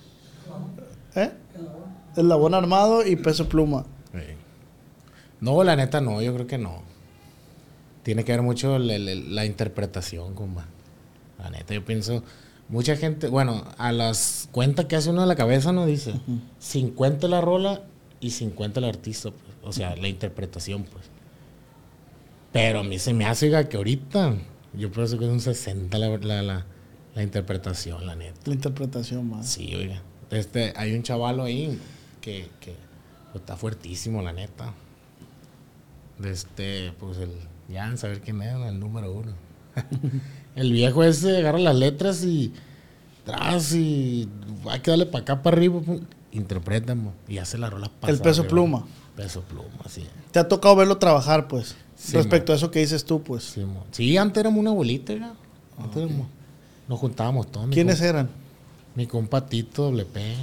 [1.15, 1.31] ¿Eh?
[2.15, 3.85] El labón armado y peso pluma.
[4.11, 4.19] Sí.
[5.41, 6.81] No, la neta no, yo creo que no.
[8.07, 10.65] Tiene que ver mucho el- el- la interpretación, compa.
[11.39, 12.23] La neta, yo pienso,
[12.69, 15.85] mucha gente, bueno, a las cuentas que hace uno de la cabeza, ¿no?
[15.85, 16.13] Dice,
[16.57, 17.81] 50 la rola
[18.21, 19.41] y 50 el artista, pues.
[19.61, 21.03] O sea, la interpretación, pues.
[22.53, 24.37] Pero a mí se me hace oiga, que ahorita,
[24.73, 26.65] yo pienso que es un 60 la, la, la,
[27.13, 28.39] la interpretación, la neta.
[28.45, 29.49] La interpretación más.
[29.49, 30.01] Sí, oiga.
[30.31, 31.77] Este, hay un chavalo ahí
[32.21, 32.73] que, que
[33.33, 34.73] pues, está fuertísimo, la neta.
[36.19, 37.31] De este, pues el.
[37.69, 39.31] Ya van a saber quién es, el número uno.
[40.55, 42.53] el viejo ese agarra las letras y.
[43.25, 44.29] Tras y.
[44.69, 45.81] Hay que darle para acá, para arriba.
[46.31, 48.47] Interpretan y hace la rola El peso arriba.
[48.47, 48.85] pluma.
[49.15, 50.05] Peso pluma, sí.
[50.31, 51.75] Te ha tocado verlo trabajar, pues.
[51.95, 53.43] Sí, respecto a eso que dices tú, pues.
[53.43, 53.65] Sí.
[53.91, 55.33] Sí, antes éramos una abuelita, ya.
[55.77, 56.27] Antes éramos-
[56.87, 57.69] nos juntábamos todos.
[57.71, 58.29] ¿Quiénes eran?
[58.95, 60.35] Mi compa Tito doble P.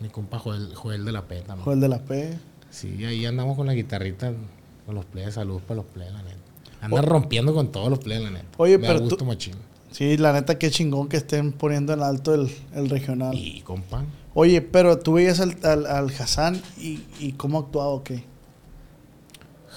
[0.00, 1.64] Mi compa Joel, Joel de la P también.
[1.64, 2.38] Joel de la P.
[2.70, 4.32] Sí, ahí andamos con la guitarrita,
[4.86, 6.36] con los plebes, salud para los plebes, la neta.
[6.80, 8.46] Andan rompiendo con todos los plebes, la neta.
[8.56, 9.54] Oye, Me da pero gusto tú- machín.
[9.90, 13.34] Sí, la neta, qué chingón que estén poniendo en alto el, el regional.
[13.34, 18.02] Y compa, Oye, pero tú veías al, al, al Hassan y, y cómo actuaba o
[18.04, 18.24] qué.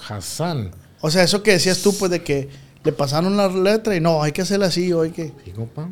[0.08, 0.70] Hassan.
[1.00, 2.48] O sea, eso que decías tú, pues de que
[2.84, 5.32] le pasaron la letra y no, hay que hacerla así o hay que.
[5.44, 5.88] Sí, compa.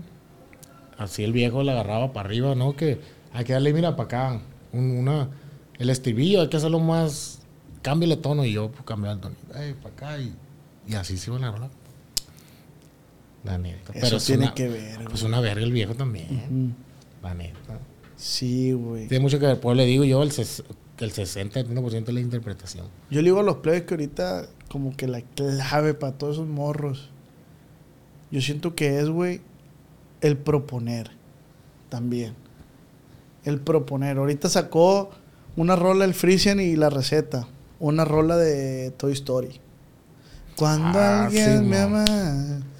[0.98, 2.76] Así el viejo la agarraba para arriba, ¿no?
[2.76, 3.00] Que
[3.32, 4.40] hay que darle, mira, para acá.
[4.72, 5.30] un- una,
[5.78, 7.37] el estribillo, hay que hacerlo más.
[7.82, 9.34] Cámbiale tono y yo pues, cambiaba el tono.
[9.82, 10.34] Para acá y,
[10.86, 11.70] y así se iba la rola.
[13.44, 13.92] La neta.
[13.94, 16.26] Eso es tiene una- que ver, Pues una verga el viejo también.
[16.50, 16.72] Mm,
[17.22, 17.78] La neta.
[18.16, 19.06] Sí, güey.
[19.08, 19.60] Tiene mucho que ver.
[19.60, 20.64] Pues le digo yo el ses-
[20.98, 22.86] el 60-70% es la interpretación.
[23.10, 26.48] Yo le digo a los plebes que ahorita, como que la clave para todos esos
[26.48, 27.10] morros,
[28.32, 29.40] yo siento que es, güey,
[30.20, 31.10] el proponer.
[31.88, 32.34] También.
[33.44, 34.18] El proponer.
[34.18, 35.10] Ahorita sacó
[35.56, 37.46] una rola el Frisian y la receta.
[37.80, 39.60] Una rola de Toy Story.
[40.56, 42.04] Cuando Ah, alguien sí, me ama.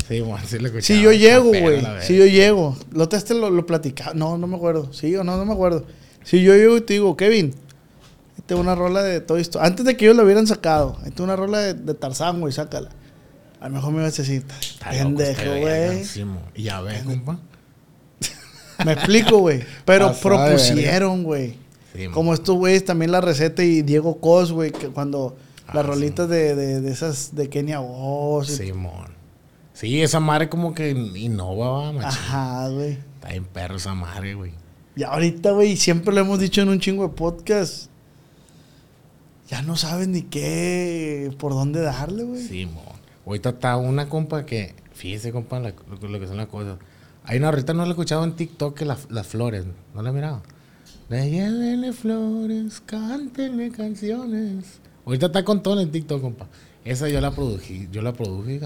[0.09, 0.81] Sí, man, sí lo.
[0.81, 1.83] Si yo llego, güey.
[2.03, 2.77] Si yo llego.
[2.93, 4.15] Lo este lo, lo platicaba.
[4.15, 4.93] No, no me acuerdo.
[4.93, 5.85] Sí o no, no me acuerdo.
[6.25, 7.55] Si yo llego y te digo, Kevin,
[8.37, 9.65] esta es una rola de Toy Story.
[9.67, 12.53] Antes de que ellos la hubieran sacado, esta es una rola de, de Tarzán, güey,
[12.53, 12.91] sácala.
[13.61, 14.45] A lo mejor me ibas a decir,
[14.89, 16.05] pendejo, güey.
[16.57, 17.39] ya ves, compa.
[18.85, 19.65] Me explico, güey.
[19.85, 21.57] Pero Pasada propusieron, güey.
[21.95, 22.15] Sí, mo.
[22.15, 25.91] Como estos güeyes, también la receta y Diego Cos, güey, que cuando Ah, las sí.
[25.91, 28.51] rolitas de, de, de esas de Kenia Oz.
[28.51, 29.17] y- Simón.
[29.75, 32.09] Sí, esa madre como que innova, va.
[32.09, 32.99] Ajá, güey.
[33.15, 34.53] Está bien perro esa madre, güey.
[34.97, 37.89] Y ahorita, güey, siempre lo hemos dicho en un chingo de podcast.
[39.49, 42.43] Ya no saben ni qué, por dónde darle, güey.
[42.43, 42.83] Sí, mo.
[43.27, 46.79] Ahorita está una compa que, fíjese, compa, la- lo, lo que son las cosas.
[47.25, 50.11] Hay una ahorita no la he escuchado en TikTok que la- las flores, ¿no la
[50.11, 50.43] he mirado?
[51.09, 54.81] Le llévenle flores, cántenle canciones.
[55.07, 56.49] Ahorita está con todo en el TikTok, compa.
[56.85, 58.61] Esa yo la prodují, yo la produje,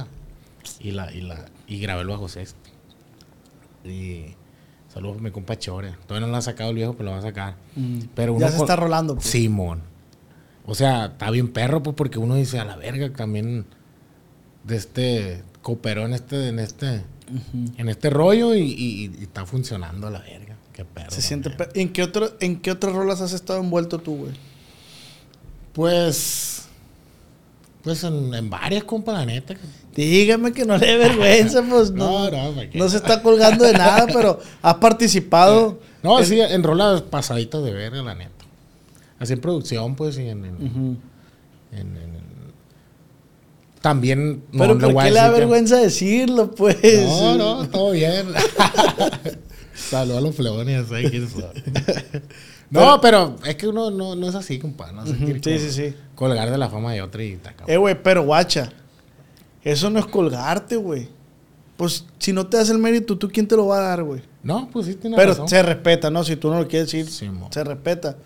[0.81, 2.59] y la, y la, y grabé el bajo sexto.
[3.85, 4.35] Y
[4.93, 5.95] saludos a mi compa Chore.
[6.07, 7.55] Todavía no lo ha sacado el viejo, pero lo va a sacar.
[8.15, 8.39] Pero Mm.
[8.39, 9.15] Ya uno se con- está rolando.
[9.15, 9.27] pues.
[9.27, 9.81] Simón.
[10.67, 13.67] O sea, está bien perro, pues, porque uno dice, a la verga, también
[14.65, 17.03] de este, cooperó en este, en este,
[17.77, 20.52] en este rollo y, y- y está funcionando a la verga.
[20.73, 21.11] Qué perro.
[21.11, 21.51] Se siente.
[21.75, 24.33] ¿En qué, otro, ¿En qué otras rolas has estado envuelto tú, güey?
[25.73, 26.63] Pues,
[27.83, 29.55] pues en, en varias, compa, la neta.
[29.95, 32.53] Dígame que no le dé vergüenza, pues No, no.
[32.53, 35.79] no, no se está colgando de nada, pero has participado.
[36.03, 38.45] No, en- sí, en rolas pasaditas de verga, la neta.
[39.21, 40.99] Así en producción, pues, y en...
[43.81, 44.45] También...
[44.53, 46.77] no, Pero no ¿por qué le da que- vergüenza decirlo, pues?
[47.07, 48.27] No, no, todo bien.
[49.93, 51.45] Saludos a los flebones, ¿sabes quiénes son?
[52.71, 54.91] No, pero es que uno no, no es así, compa.
[54.93, 55.95] No se quiere Sí, sí, sí.
[56.15, 57.71] colgar de la fama de otra y está cabrón.
[57.75, 58.73] Eh, güey, pero guacha.
[59.63, 61.09] Eso no es colgarte, güey.
[61.77, 64.23] Pues si no te das el mérito, ¿tú quién te lo va a dar, güey?
[64.43, 65.49] No, pues sí, tiene Pero razón.
[65.49, 66.25] se respeta, ¿no?
[66.25, 68.17] Si tú no lo quieres decir, Sí, se respeta.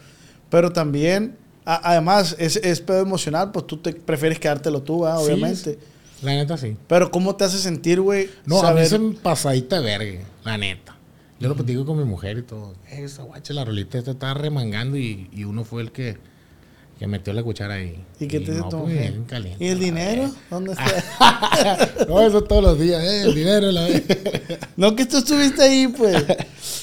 [0.48, 5.00] Pero también, a- además, es, es pedo emocional, pues tú te prefieres quedártelo tú.
[5.04, 5.72] Sí, obviamente.
[5.74, 5.78] sí.
[6.22, 6.76] La neta sí.
[6.88, 8.30] Pero ¿cómo te hace sentir, güey?
[8.46, 10.95] No, a mí se me pasadita de verga, la neta.
[11.38, 12.74] Yo lo platico con mi mujer y todo.
[12.90, 16.16] "Eh, Esa guacha, la rolita esta estaba remangando y, y uno fue el que,
[16.98, 18.02] que metió la cuchara ahí.
[18.18, 20.30] ¿Y qué te no, pues, bien caliente, ¿Y el dinero?
[20.50, 21.90] ¿Dónde está?
[22.08, 24.16] no, eso todos los días, eh, el dinero, la verga.
[24.78, 26.24] no que tú estuviste ahí, pues.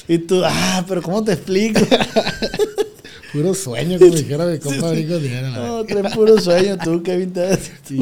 [0.06, 1.80] Y tú, ah, pero ¿cómo te explico?
[3.32, 5.48] Puro sueño, como dijera mi compa Rico Dinero.
[5.50, 7.32] la No, traes puro sueño tú, Kevin.
[7.32, 7.98] Te Sí,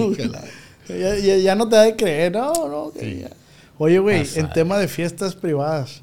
[0.88, 2.92] ya, ya- ya no te da de creer, no, no.
[2.92, 3.30] que ya.
[3.78, 6.02] Oye, güey, en tema de fiestas privadas,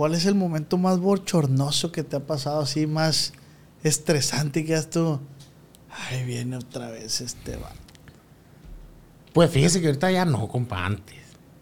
[0.00, 3.34] ¿cuál es el momento más bochornoso que te ha pasado así, más
[3.84, 5.20] estresante que has tú?
[5.90, 7.70] Ay, viene otra vez este va.
[9.34, 11.16] Pues fíjese que ahorita ya no, compa, antes.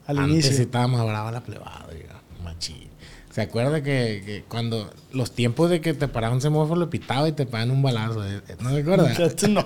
[0.06, 0.62] Al antes inicio.
[0.62, 2.86] estaba más brava la plebada, diga, machín.
[3.32, 7.28] ¿Se acuerda que, que cuando los tiempos de que te paraba un semáforo lo pitaba
[7.28, 8.24] y te pegaban un balazo?
[8.24, 9.12] eh, eh, ¿No se acuerda?
[9.48, 9.64] no.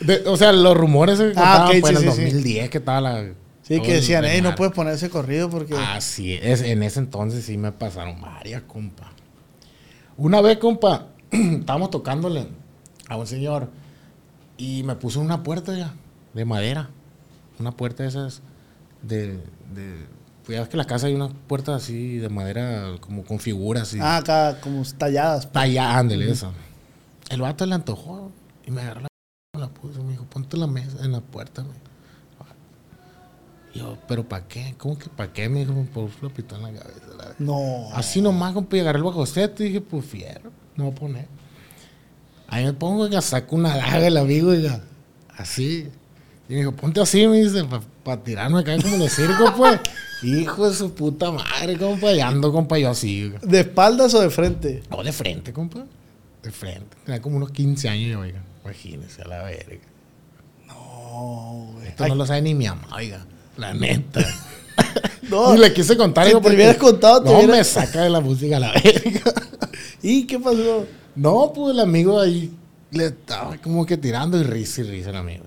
[0.00, 2.24] De- o sea, los rumores que Ah, contaban ok, pues, sí, en el sí, sí.
[2.26, 3.32] 2010 que estaba la...
[3.76, 4.56] Sí, que decían, hey, no desmadre".
[4.56, 5.74] puedes poner ese corrido porque.
[5.76, 9.12] Así es, en ese entonces sí me pasaron varias, compa.
[10.16, 12.46] Una vez, compa, estábamos tocándole
[13.08, 13.70] a un señor
[14.56, 15.94] y me puso una puerta ya,
[16.34, 16.90] de madera.
[17.58, 18.42] Una puerta de esas
[19.02, 19.36] de...
[19.74, 20.06] de
[20.44, 23.92] pues ya que en la casa hay unas puertas así de madera como con figuras
[23.94, 25.44] y Ah, acá, como talladas.
[25.46, 25.52] pues.
[25.52, 26.52] talla, ándele eso.
[27.28, 28.32] El vato le antojó
[28.66, 31.62] y me agarró la, la puso y me dijo, ponte la mesa en la puerta,
[31.62, 31.76] güey.
[33.74, 34.74] Yo, ¿pero para qué?
[34.78, 35.48] ¿Cómo que para qué?
[35.48, 37.06] Me dijo, por un flopito en la cabeza.
[37.08, 37.36] la verga".
[37.38, 37.88] No.
[37.94, 41.26] Así nomás, compa, y agarré el bajo y dije, pues fierro, no voy a poner.
[42.48, 44.80] Ahí me pongo, y saco una daga el amigo, diga,
[45.36, 45.88] así.
[46.48, 47.64] Y me dijo, ponte así, me dice,
[48.02, 49.80] para tirarme acá como los circos, pues.
[50.22, 53.38] Hijo de su puta madre, compa, y ando, compa, yo así, oiga.
[53.42, 54.82] ¿De espaldas o de frente?
[54.90, 55.86] No, de frente, compa.
[56.42, 56.96] De frente.
[57.04, 58.42] Tenía como unos 15 años, yo, oiga.
[58.64, 59.86] Imagínese a la verga.
[60.66, 61.88] No, güey.
[61.88, 63.24] Esto no lo sabe ni mi mamá, oiga.
[63.60, 64.20] La neta.
[65.30, 65.54] No.
[65.54, 68.10] y le quise contar, Si te porque- hubieras contado, te No, hubiera- me saca de
[68.10, 69.32] la música a la verga.
[70.02, 70.86] ¿Y qué pasó?
[71.14, 72.50] No, pues el amigo ahí
[72.90, 75.44] le estaba como que tirando y risa y risa el amigo.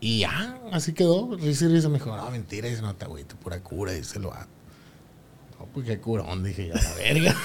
[0.00, 1.36] Y ya, así quedó.
[1.36, 4.30] Risa y risa me dijo, no, mentira, dice, no te agüites, pura cura, dice lo
[4.30, 7.36] No, pues qué curón, dije yo, la verga.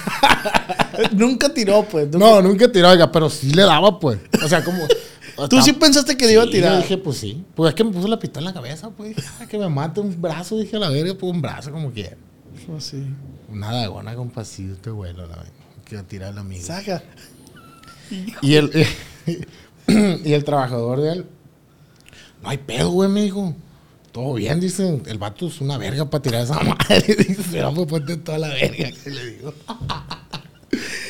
[1.12, 2.04] Nunca tiró, pues.
[2.08, 4.18] nunca- no, nunca tiró, oiga, pero sí le daba, pues.
[4.42, 4.84] O sea, como.
[5.48, 6.72] Tú sí pensaste que le iba a Sí, tirar.
[6.74, 7.44] Yo dije, pues sí.
[7.54, 9.16] Pues es que me puso la pistola en la cabeza, pues.
[9.40, 12.16] "Ah, que me mate un brazo, dije a la verga, pues un brazo como quiera.
[12.66, 13.04] Pues sí.
[13.50, 15.50] Una dagona con pasito, este vuelo, la verga.
[15.84, 16.64] Que iba a tirar el amigo.
[16.64, 17.02] Saca.
[18.42, 18.70] Y el,
[20.24, 21.26] y el trabajador de él,
[22.42, 23.54] no hay pedo, güey, me dijo.
[24.12, 25.00] Todo bien, dice.
[25.06, 27.16] El vato es una verga para tirar esa madre.
[27.16, 29.54] Dice, vamos, ponte toda la verga, que le digo.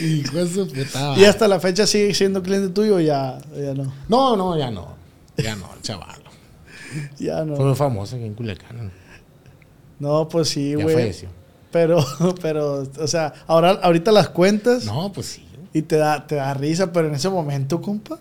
[0.05, 1.15] Hijo de su puta.
[1.17, 3.93] ¿Y hasta la fecha sigue siendo cliente tuyo o ya, ya no?
[4.09, 4.97] No, no, ya no.
[5.37, 6.21] Ya no, el chaval.
[7.19, 7.57] Ya Fue no.
[7.57, 8.91] muy famoso aquí en Culiacán.
[9.99, 10.95] No, pues sí, Ya güey.
[10.95, 11.29] falleció.
[11.71, 12.05] Pero,
[12.43, 15.47] pero, o sea, ahora, ahorita las cuentas No, pues sí.
[15.73, 18.19] y te da, te da risa, pero en ese momento, compa.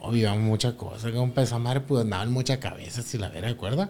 [0.00, 1.12] Obviamos muchas cosas.
[1.12, 3.88] Como esa madre, pues andaba en muchas cabezas, si la verga, ¿recuerda?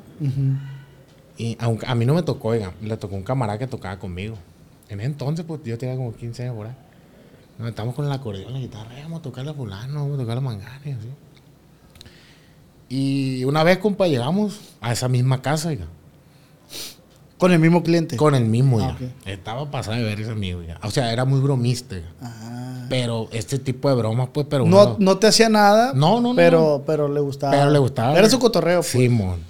[1.36, 4.36] Y aunque a mí no me tocó, oiga, le tocó un camarada que tocaba conmigo.
[4.88, 6.72] En ese entonces, pues yo tenía como 15 años por ahí.
[7.58, 10.20] Nos estamos con el acordeón, la guitarra, "Eh, vamos a tocar la fulano, vamos a
[10.22, 11.08] tocar la mangana y así.
[12.88, 15.86] Y una vez, compa, llegamos a esa misma casa, oiga,
[17.38, 18.16] Con el mismo cliente.
[18.16, 19.06] con el mismo, Ah, ya.
[19.06, 19.12] ok.
[19.26, 20.78] Estaba pasada de ver ese amigo, ya.
[20.82, 22.08] O sea, era muy bromista, oiga.
[22.22, 22.86] Ah.
[22.88, 25.92] Pero este tipo de bromas, pues, pero No, uno- no te hacía nada.
[25.94, 26.36] No, no, no.
[26.36, 27.52] Pero, pero le gustaba.
[27.52, 28.16] Pero le gustaba.
[28.16, 28.80] Era su cotorreo.
[28.80, 28.90] pues.
[28.92, 29.40] Simón.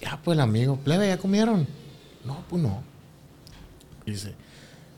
[0.00, 1.66] Ya, pues el amigo, plebe, ¿ya comieron?
[2.24, 2.82] No, pues no.
[4.06, 4.34] Dice,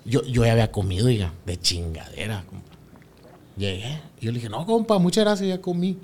[0.06, 2.44] yo, yo ya había comido, diga, de chingadera.
[3.56, 4.00] Llegué.
[4.20, 5.98] Y yo le dije, no, compa, muchas gracias, ya comí.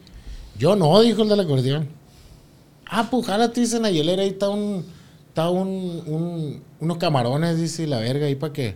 [0.58, 1.88] Yo no, dijo el del acordeón.
[2.86, 4.84] Ah, pues jálate, dice la hielera, ahí está un,
[5.28, 8.74] está un, un- unos camarones, dice, la verga, ahí para que,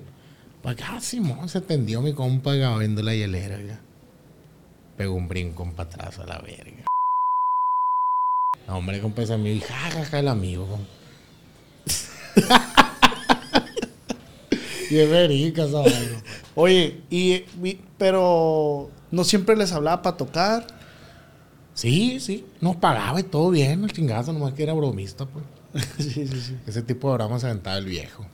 [0.62, 3.80] para que, ah, Simón, se tendió mi compa viendo la hielera, oiga.
[4.96, 6.86] Pegó un brinco para atrás a la verga.
[8.66, 10.86] No, hombre, compa, ese amigo, y jajaja, el amigo, compa.
[14.90, 16.22] y es verica esa vaina.
[16.54, 17.32] Oye, y,
[17.64, 20.66] y- pero no siempre les hablaba para tocar.
[21.74, 25.44] Sí, sí, nos pagaba y todo bien, el chingazo, nomás que era bromista, pues.
[25.98, 26.56] sí, sí, sí.
[26.66, 28.26] Ese tipo de bromas se aventaba el viejo.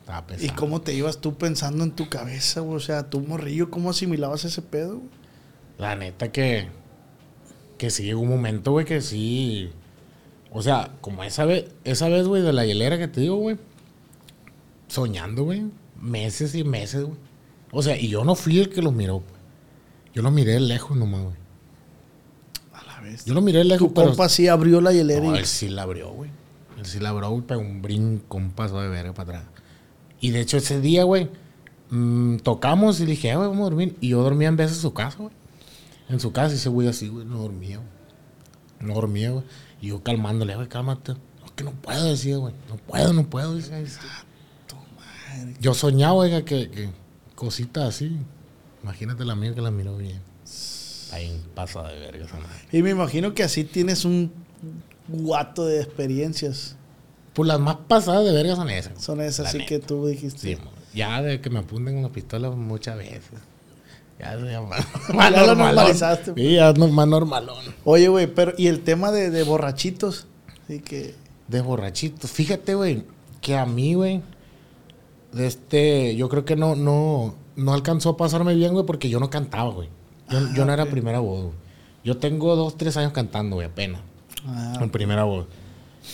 [0.00, 0.46] Estaba pesado.
[0.46, 2.76] ¿Y cómo te ibas tú pensando en tu cabeza, güey?
[2.76, 4.96] O sea, tú morrillo, ¿cómo asimilabas ese pedo?
[4.96, 5.08] güey?
[5.76, 6.68] La neta que.
[7.76, 9.70] Que sí llegó un momento, güey, que sí.
[10.50, 13.58] O sea, como esa vez, esa vez, güey, de la hielera que te digo, güey.
[14.88, 15.66] Soñando, güey.
[16.00, 17.16] Meses y meses, güey.
[17.72, 19.38] O sea, y yo no fui el que los miró, pues.
[20.14, 21.36] Yo los miré de lejos nomás, güey.
[22.72, 23.24] A la vez.
[23.24, 24.08] Yo los miré de lejos, Tu pero.
[24.08, 26.30] compa sí abrió la hielera No, él sí la abrió, güey.
[26.78, 29.52] Él sí la abrió, güey, pegó un brinco, un paso de verga para atrás.
[30.20, 31.28] Y de hecho, ese día, güey,
[31.90, 33.96] mm, tocamos y dije, "Eh, güey, vamos a dormir.
[34.00, 35.32] Y yo dormía en vez en su casa, güey.
[36.08, 37.88] En su casa, y ese güey así, güey, no dormía, güey.
[38.80, 39.44] No dormía, güey.
[39.80, 41.12] Y yo calmándole, güey, cálmate.
[41.12, 42.54] No, es que no puedo, decía, güey.
[42.68, 43.82] No puedo, no puedo, decía.
[45.60, 46.88] Yo soñaba, güey, que, que
[47.34, 48.16] cositas así.
[48.82, 50.20] Imagínate la mía que la miró bien.
[51.12, 52.54] Ahí pasa de verga esa madre.
[52.72, 54.32] Y me imagino que así tienes un
[55.08, 56.76] guato de experiencias.
[57.32, 59.02] Pues las más pasadas de verga son esas.
[59.02, 59.68] Son esas así neta.
[59.68, 60.38] que tú dijiste.
[60.40, 60.58] Sí,
[60.94, 63.22] ya de que me apunten con la pistola muchas veces.
[64.18, 64.84] Ya es ya más,
[65.32, 66.34] Ya lo normalizaste.
[66.34, 67.56] Sí, ya es no- más normalón.
[67.84, 70.26] Oye, güey, pero ¿y el tema de, de borrachitos?
[70.64, 71.14] Así que...
[71.46, 72.30] De borrachitos.
[72.30, 73.04] Fíjate, güey,
[73.40, 74.20] que a mí, güey,
[75.38, 79.20] de este, yo creo que no, no, no alcanzó a pasarme bien, güey, porque yo
[79.20, 79.88] no cantaba, güey.
[80.28, 81.54] Yo, yo no era primera voz, güey.
[82.04, 84.00] Yo tengo dos, tres años cantando, güey, apenas.
[84.46, 85.46] Ah, En primera voz.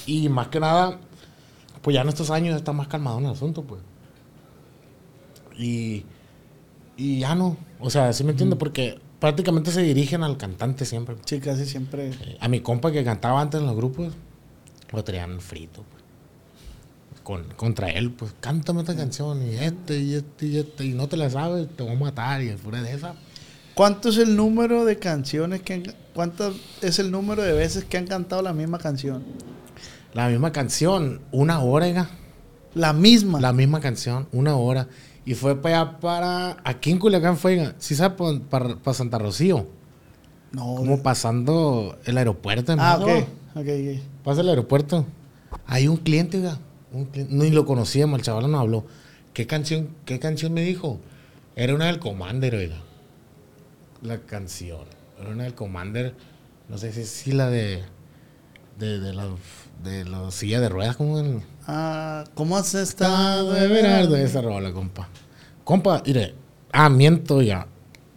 [0.07, 0.99] Y más que nada,
[1.83, 3.81] pues ya en estos años está más calmado en el asunto, pues.
[5.59, 6.05] Y,
[6.97, 7.57] y ya no.
[7.81, 8.59] O sea, ¿sí me entiendes?
[8.59, 11.16] Porque prácticamente se dirigen al cantante siempre.
[11.25, 12.11] sí, casi siempre...
[12.11, 14.12] Eh, A mi compa que cantaba antes en los grupos,
[14.93, 15.93] lo traían frito, pues.
[17.25, 21.09] Con, contra él, pues, cántame esta canción, y este, y este, y este, y no
[21.09, 23.14] te la sabes, te voy a matar, y fuera de esa.
[23.75, 25.83] ¿Cuánto es el número de canciones que han...
[26.14, 29.25] ¿Cuánto es el número de veces que han cantado la misma canción?
[30.12, 32.11] La misma canción, una hora, oiga.
[32.75, 33.41] La misma.
[33.41, 34.87] La misma canción, una hora.
[35.25, 36.57] Y fue para allá, para.
[36.62, 38.14] Aquí en Culiacán fue, ¿sí sabe?
[38.16, 39.66] pa- Para, para Santa Rocío.
[40.53, 40.75] No.
[40.77, 42.77] Como pasando el aeropuerto.
[42.79, 43.07] Ah, ¿no?
[43.07, 43.25] ok.
[43.57, 44.01] Ok, ok.
[44.22, 45.05] Pasa el aeropuerto.
[45.66, 46.59] Hay un cliente, oiga.
[46.95, 48.86] Un cliente, ni lo conocíamos, el chaval no habló.
[49.32, 51.01] ¿Qué canción, ¿Qué canción me dijo?
[51.57, 52.76] Era una del Commander, oiga.
[54.01, 54.84] La canción.
[55.20, 56.14] Era una del Commander.
[56.68, 57.82] No sé si si la de.
[58.78, 59.28] De, de la,
[59.84, 61.42] de la silla de ruedas, como el.
[61.66, 65.09] Ah, ¿cómo has Estado Berardo, esa rola, compa.
[65.64, 66.34] Compa, mire,
[66.72, 67.66] ah, miento ya.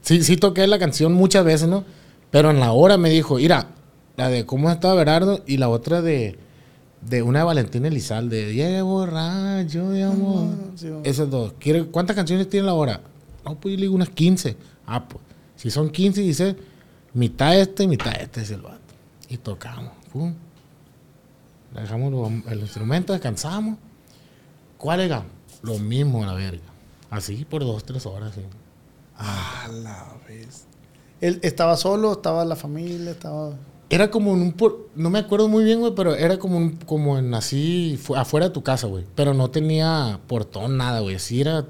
[0.02, 1.84] Sí, sí toqué la canción muchas veces, ¿no?
[2.32, 3.68] Pero en la hora me dijo, mira,
[4.18, 6.38] la de cómo estaba Berardo y la otra de,
[7.02, 10.50] de una de Valentina Elizalde, Llegue borracho de amor.
[10.52, 11.02] Ah, bueno.
[11.04, 11.54] Esas dos.
[11.60, 13.02] ¿Quiere- ¿Cuántas canciones tiene la hora?
[13.46, 14.58] No, pues yo le digo unas 15.
[14.86, 15.24] Ah, pues,
[15.56, 16.56] si son 15, dice,
[17.14, 18.80] mitad este y mitad este, es el vato.
[19.30, 20.34] Y tocamos, pum.
[21.74, 23.78] Dejamos el instrumento, descansamos.
[24.78, 25.24] ¿Cuál era?
[25.62, 26.64] Lo mismo a la verga.
[27.10, 28.34] Así por dos, tres horas.
[28.36, 28.42] sí.
[29.18, 30.66] A la vez.
[31.22, 32.14] ¿Él estaba solo?
[32.14, 33.12] ¿Estaba la familia?
[33.12, 33.56] ¿Estaba...?
[33.90, 34.52] Era como en un...
[34.54, 38.16] por- No me acuerdo muy bien, güey, pero era como, un- como en así, fu-
[38.16, 39.06] afuera de tu casa, güey.
[39.16, 41.20] Pero no tenía portón, nada, güey.
[41.20, 41.66] Sí era...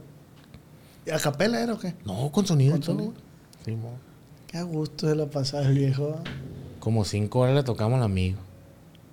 [1.14, 1.94] ¿A capela era o qué?
[2.06, 3.12] No, con sonido Con y todo, sonido.
[3.14, 3.24] güey.
[3.66, 3.92] Sí, mo.
[4.48, 6.18] Qué a gusto se la pasaba el viejo.
[6.80, 8.40] Como cinco horas le tocamos al amigo.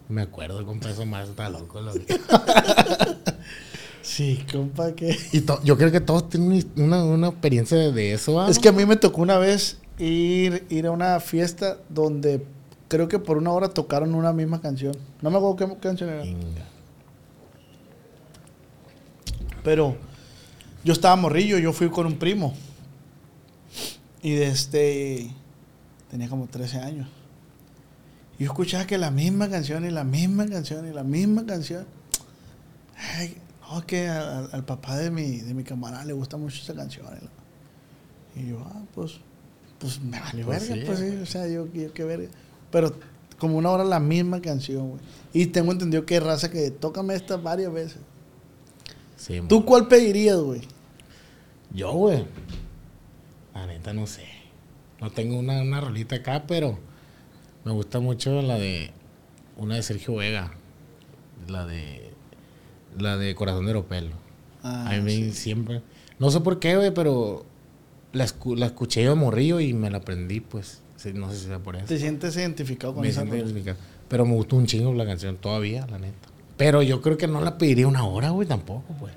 [0.09, 1.81] Me acuerdo, compa, eso más está loco.
[1.81, 1.99] loco.
[4.03, 5.17] Sí, compa, que...
[5.33, 8.69] Y to- yo creo que todos tienen una, una experiencia de, eso, ¿va, Es que
[8.69, 12.45] a mí me tocó una vez ir, ir a una fiesta donde
[12.89, 14.97] creo que por una hora tocaron una misma canción.
[15.23, 16.25] No me acuerdo qué canción era.
[16.25, 16.65] Inga.
[19.63, 19.97] Pero
[20.85, 22.55] yo estaba morrillo, yo fui con un primo.
[24.23, 25.31] Y de este.
[26.11, 27.09] Tenía como 13 años.
[28.39, 31.87] Y yo escuchaba que la misma canción y la misma canción y la misma canción.
[32.97, 33.37] Ay,
[33.71, 37.07] no, al, al papá de mi, de mi camarada le gusta mucho esa canción.
[38.37, 39.21] Y yo, ah, pues,
[39.79, 42.29] pues me vale Pues verga, sí, pues sí, o sea, yo, yo qué verga.
[42.75, 42.93] Pero
[43.39, 45.01] como una hora la misma canción, güey.
[45.33, 47.99] Y tengo entendido que hay raza que tócame esta varias veces.
[49.17, 50.61] Sí, ¿Tú cuál pedirías, güey?
[51.73, 52.25] Yo, güey.
[53.55, 54.25] La neta no sé.
[55.01, 56.79] No tengo una, una rolita acá, pero
[57.65, 58.91] me gusta mucho la de.
[59.57, 60.53] Una de Sergio Vega.
[61.47, 62.11] La de.
[62.99, 64.11] La de Corazón de Oropel.
[64.65, 65.81] Ah, a mí siempre.
[66.19, 67.45] No sé por qué, güey, pero
[68.13, 70.81] la, escu- la escuché yo morrillo y me la aprendí, pues.
[71.05, 71.85] Sí, no sé si sea por eso.
[71.85, 73.77] ¿Te sientes identificado con Me esa siento identificado.
[74.09, 76.29] Pero me gustó un chingo la canción todavía, la neta.
[76.57, 79.13] Pero yo creo que no la pediría una hora, güey, tampoco, pues.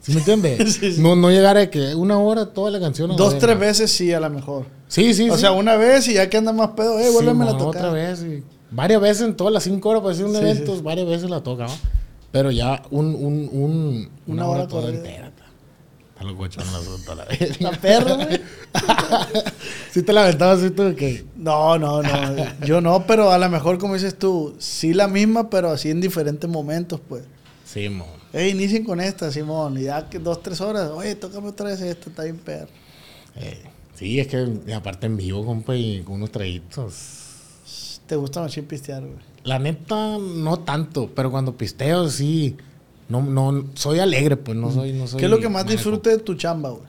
[0.00, 0.74] ¿Sí me entiendes?
[0.78, 1.00] Sí, sí.
[1.00, 3.08] No, no llegar a que una hora toda la canción.
[3.08, 4.66] la Dos, tres veces sí, a lo mejor.
[4.88, 5.40] Sí, sí, o sí.
[5.40, 7.86] sea, una vez y ya que anda más pedo, eh, vuélveme a mo, tocar.
[7.86, 8.22] Otra vez.
[8.22, 11.42] y varias veces en todas las cinco horas para hacer un evento, varias veces la
[11.42, 11.74] toca, ¿no?
[12.30, 15.31] Pero ya un, un, un, Una una, hora hora toda entera.
[16.22, 16.28] Ta.
[16.28, 17.60] Está locochón el asunto, la vez.
[17.60, 18.40] La perra, güey.
[19.92, 21.24] Sí te la aventabas así tú que...
[21.36, 22.64] No, no, no.
[22.64, 26.00] Yo no, pero a lo mejor, como dices tú, sí la misma, pero así en
[26.00, 27.24] diferentes momentos, pues.
[27.64, 28.06] Sí, mo.
[28.32, 29.76] Ey, inicien con esta, Simón.
[29.78, 30.90] Y ya que dos, tres horas.
[30.90, 32.68] Oye, tócame otra vez esta, está bien perra.
[33.36, 33.62] Eh,
[33.94, 36.94] sí, es que aparte en vivo, compa, y con unos traguitos.
[38.06, 39.32] Te gusta machín pistear, güey.
[39.44, 42.56] La neta, no tanto, pero cuando pisteo, sí.
[43.20, 45.18] No, no, soy alegre, pues, no soy, no soy...
[45.20, 45.72] ¿Qué es lo que más manejo.
[45.76, 46.84] disfrutes de tu chamba, güey?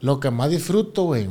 [0.00, 1.28] Lo que más disfruto, güey.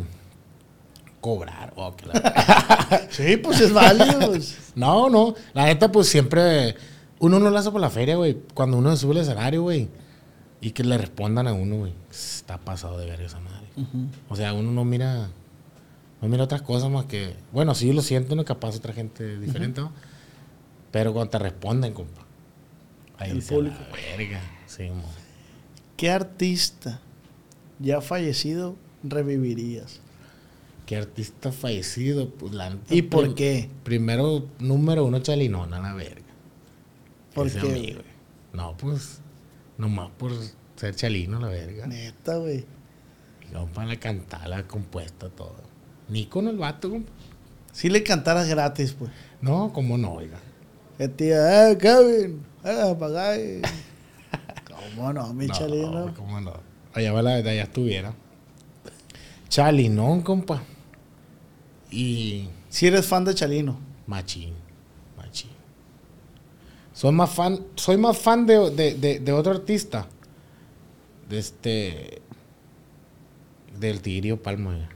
[1.21, 1.73] Cobrar.
[1.75, 4.19] Oh, que la- Sí, pues es válido.
[4.31, 4.71] pues.
[4.75, 5.35] no, no.
[5.53, 6.75] La neta, pues siempre.
[7.19, 8.37] Uno no lo hace por la feria, güey.
[8.53, 9.89] Cuando uno se sube al escenario, güey.
[10.61, 11.93] Y que le respondan a uno, güey.
[12.09, 13.67] Está pasado de ver esa madre.
[14.29, 15.29] O sea, uno no mira.
[16.21, 17.35] No mira otras cosas más que.
[17.51, 19.91] Bueno, sí, lo siento, no capaz otra gente diferente, ¿no?
[20.91, 22.21] Pero cuando te responden, compa.
[23.19, 23.75] Ahí El público.
[23.91, 24.41] "La verga.
[24.65, 24.89] Sí.
[25.97, 26.99] ¿Qué artista
[27.79, 29.99] ya fallecido revivirías?
[30.85, 32.29] ¿Qué artista fallecido?
[32.31, 33.69] Pues la ¿Y por qué?
[33.83, 36.23] Primero, número uno, Chalinona, la verga.
[37.35, 37.93] ¿Por Ese qué, a mí, güey?
[37.93, 38.05] güey.
[38.53, 39.19] No, pues,
[39.77, 40.31] nomás por
[40.75, 41.85] ser Chalino, la verga.
[41.85, 42.65] Neta, güey.
[43.73, 45.55] Para la cantar, la compuesta, todo.
[46.07, 47.11] Ni con el vato, compa.
[47.71, 49.11] Si le cantaras gratis, pues.
[49.41, 50.39] No, como no, oiga.
[50.97, 53.61] El tío, eh, Kevin, eh, pagáis.
[54.95, 56.13] ¿Cómo no, mi no, chalino?
[56.15, 56.53] cómo no.
[56.93, 58.13] Allá va la verdad, ya estuviera.
[59.47, 60.61] Chalinón, compa.
[61.91, 63.79] Y Si eres fan de Chalino.
[64.05, 64.53] machín,
[65.17, 65.49] machín.
[66.93, 70.07] Soy más fan, soy más fan de, de, de, de otro artista.
[71.27, 72.21] De este...
[73.79, 74.89] Del Tigrio Palma, oiga.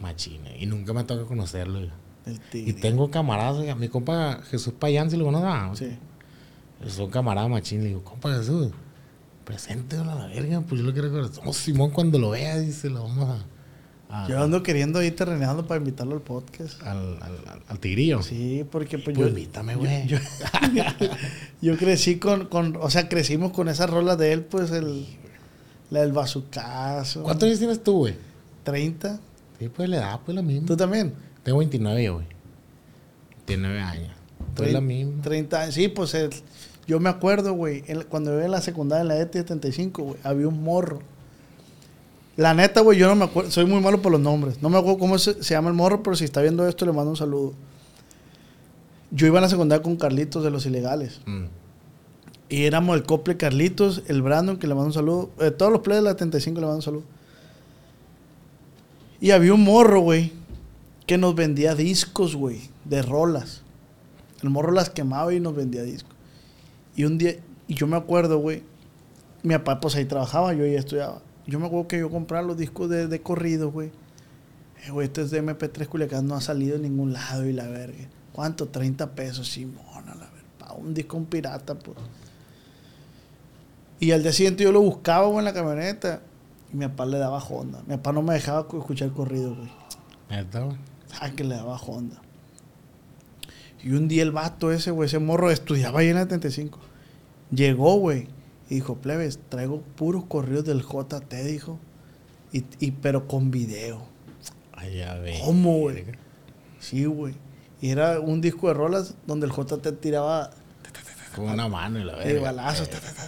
[0.00, 0.40] Machín.
[0.58, 1.88] Y nunca me toca conocerlo.
[2.26, 5.90] El Y tengo camaradas, oiga, mi compa Jesús Payán, si lo conoce, ah, Sí.
[6.88, 7.82] son camaradas machín.
[7.82, 8.68] Le digo, compa Jesús,
[9.44, 11.42] preséntelo a la verga, pues yo lo quiero conocer.
[11.46, 13.44] Oh, Simón, cuando lo vea, dice, lo vamos a.
[14.28, 16.80] Yo ando queriendo ir terrenando para invitarlo al podcast.
[16.84, 18.22] al, al, al- tigrillo.
[18.22, 20.06] Sí, porque pues, Pues yo, invítame, güey.
[20.06, 20.18] yo,
[21.60, 25.04] yo crecí con, con, o sea, crecimos con esas rolas de él, pues el,
[25.90, 27.22] la del bazucazo.
[27.24, 28.14] ¿Cuántos años tienes tú, güey?
[28.62, 29.18] 30.
[29.58, 30.66] Sí, pues le da, pues la misma.
[30.66, 31.12] ¿Tú también?
[31.44, 32.26] Tengo 29 yo, güey.
[33.46, 34.10] 29 años.
[34.56, 35.22] Pues la misma.
[35.22, 35.74] 30 años.
[35.74, 36.30] Sí, pues el-
[36.86, 40.16] yo me acuerdo, güey, cuando yo iba en la secundaria en la ET 75, güey,
[40.22, 40.98] había un morro.
[42.36, 44.60] La neta, güey, yo no me acuerdo, soy muy malo por los nombres.
[44.60, 46.92] No me acuerdo cómo se, se llama el morro, pero si está viendo esto, le
[46.92, 47.54] mando un saludo.
[49.12, 51.20] Yo iba en la secundaria con Carlitos de los Ilegales.
[51.26, 51.44] Mm.
[52.48, 55.30] Y éramos el Cople Carlitos, el Brandon, que le mando un saludo.
[55.40, 57.04] eh, todos los players de la 75 le mando un saludo.
[59.20, 60.32] Y había un morro, güey,
[61.06, 63.62] que nos vendía discos, güey, de rolas.
[64.42, 66.14] El morro las quemaba y nos vendía discos.
[66.96, 67.36] Y un día,
[67.66, 68.62] y yo me acuerdo, güey,
[69.42, 71.20] mi papá pues ahí trabajaba, yo ahí estudiaba.
[71.46, 73.88] Yo me acuerdo que yo compraba los discos de, de corrido, güey.
[74.86, 78.04] Eh, este es de MP3 Culiacán, no ha salido en ningún lado y la verga.
[78.32, 78.68] ¿Cuánto?
[78.68, 80.44] 30 pesos, Simón, a la verga.
[80.58, 81.96] Pa' un disco, un pirata, pues.
[84.00, 86.20] Y al día siguiente yo lo buscaba, güey, en la camioneta.
[86.72, 87.80] Y mi papá le daba Honda.
[87.86, 89.70] Mi papá no me dejaba cu- escuchar corrido, güey.
[90.30, 90.76] ¿Neta, güey?
[91.20, 92.20] Ah, que le daba Honda.
[93.82, 96.78] Y un día el vato ese, güey, ese morro estudiaba ahí en la 35.
[97.50, 98.28] Llegó, güey,
[98.70, 101.78] y dijo, plebes, traigo puros corridos del JT, dijo.
[102.52, 104.06] Y, y- pero con video.
[104.72, 105.38] Ay, ya ve.
[105.44, 106.04] ¿Cómo, güey?
[106.80, 107.34] Sí, güey.
[107.80, 110.50] Y era un disco de rolas donde el JT tiraba
[111.36, 112.40] Con una mano y la verga.
[112.42, 112.88] balazos.
[112.88, 113.22] ta, ta, ta,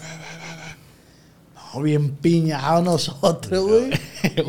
[1.82, 3.90] bien piñado nosotros, güey.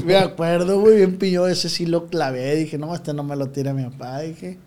[0.05, 1.47] me acuerdo, güey, bien piñado.
[1.47, 2.55] Ese sí lo clavé.
[2.55, 4.19] Dije, no, este no me lo tira mi papá.
[4.19, 4.57] Dije,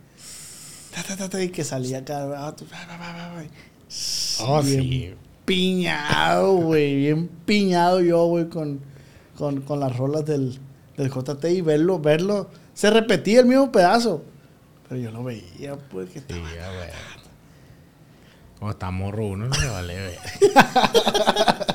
[0.95, 3.49] ta, ta, ta, ta, y que salía güey.
[4.41, 5.15] Oh, Bien sí.
[5.45, 6.97] Piñado, güey.
[6.97, 8.81] Bien piñado yo, güey, con,
[9.37, 10.59] con, con las rolas del,
[10.97, 12.51] del JT y verlo, verlo.
[12.75, 14.23] Se repetía el mismo pedazo.
[14.89, 16.49] Pero yo lo veía, pues, que estaba.
[18.59, 20.19] Como está morro uno, no le vale ver.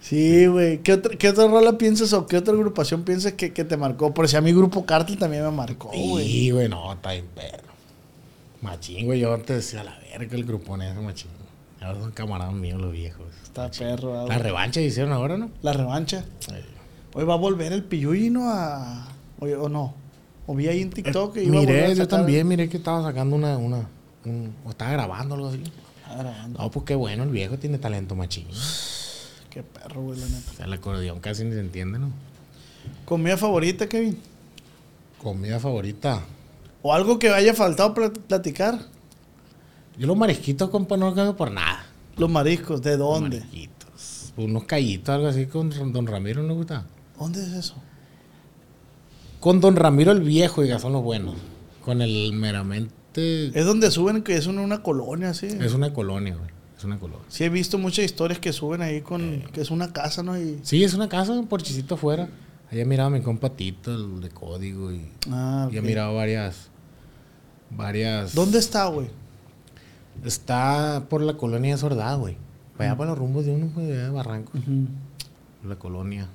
[0.00, 0.78] Sí, güey.
[0.82, 4.14] ¿Qué, otra- ¿Qué otra rola piensas o qué otra agrupación piensas que, que te marcó?
[4.14, 6.26] Por si a mi grupo Cártel también me marcó, güey.
[6.26, 7.68] Sí, güey, no, está bien perro.
[8.62, 11.30] Machín, güey, yo antes decía la verga el grupón ese machín.
[11.80, 13.26] Ahora son camaradas míos los viejos.
[13.44, 14.38] Está perro, ah, La güey.
[14.38, 15.50] revancha hicieron ahora, ¿no?
[15.62, 16.24] La revancha.
[16.52, 16.64] Eh,
[17.14, 18.50] Hoy va a volver el Piyuyi, ¿no?
[18.50, 19.08] A...
[19.40, 19.94] Oye, ¿O no?
[20.46, 22.76] O vi ahí en TikTok que iba a Miré, a yo sacar- también miré que
[22.78, 23.88] estaba sacando una, una,
[24.24, 25.62] un- o estaba grabando algo así.
[26.06, 26.58] Ah, grabando.
[26.62, 28.46] No, pues qué bueno, el viejo tiene talento machín.
[29.50, 30.50] Qué perro, güey, la neta.
[30.52, 32.10] O sea, el acordeón casi ni se entiende, ¿no?
[33.04, 34.18] ¿Comida favorita, Kevin?
[35.22, 36.22] Comida favorita.
[36.82, 38.78] ¿O algo que haya faltado plat- platicar?
[39.98, 41.84] Yo los marisquitos, compa, no los cambio por nada.
[42.16, 43.38] Los mariscos, ¿de Los dónde?
[43.40, 44.32] marisquitos.
[44.36, 46.86] Unos callitos, algo así con Don Ramiro, ¿no gusta?
[47.18, 47.74] ¿Dónde es eso?
[49.40, 51.34] Con Don Ramiro el viejo, oiga, son los buenos.
[51.84, 53.48] Con el meramente.
[53.58, 55.46] Es donde suben que es una, una colonia, así.
[55.46, 56.50] Es una colonia, güey.
[56.78, 57.24] Es una colonia.
[57.28, 59.42] Sí, he visto muchas historias que suben ahí con...
[59.52, 60.38] Que es una casa, ¿no?
[60.40, 60.60] Y...
[60.62, 62.28] Sí, es una casa, un porchicito afuera.
[62.70, 65.84] Allá miraba a mi compa Tito, el de código, y, Ah, y he ok.
[65.86, 66.68] mirado varias.
[67.70, 68.34] Varias.
[68.34, 69.08] ¿Dónde está, güey?
[70.24, 72.36] Está por la colonia de Sordá, güey.
[72.76, 74.52] Para allá para los rumbos de uno, güey, de Barranco.
[75.64, 76.28] La colonia.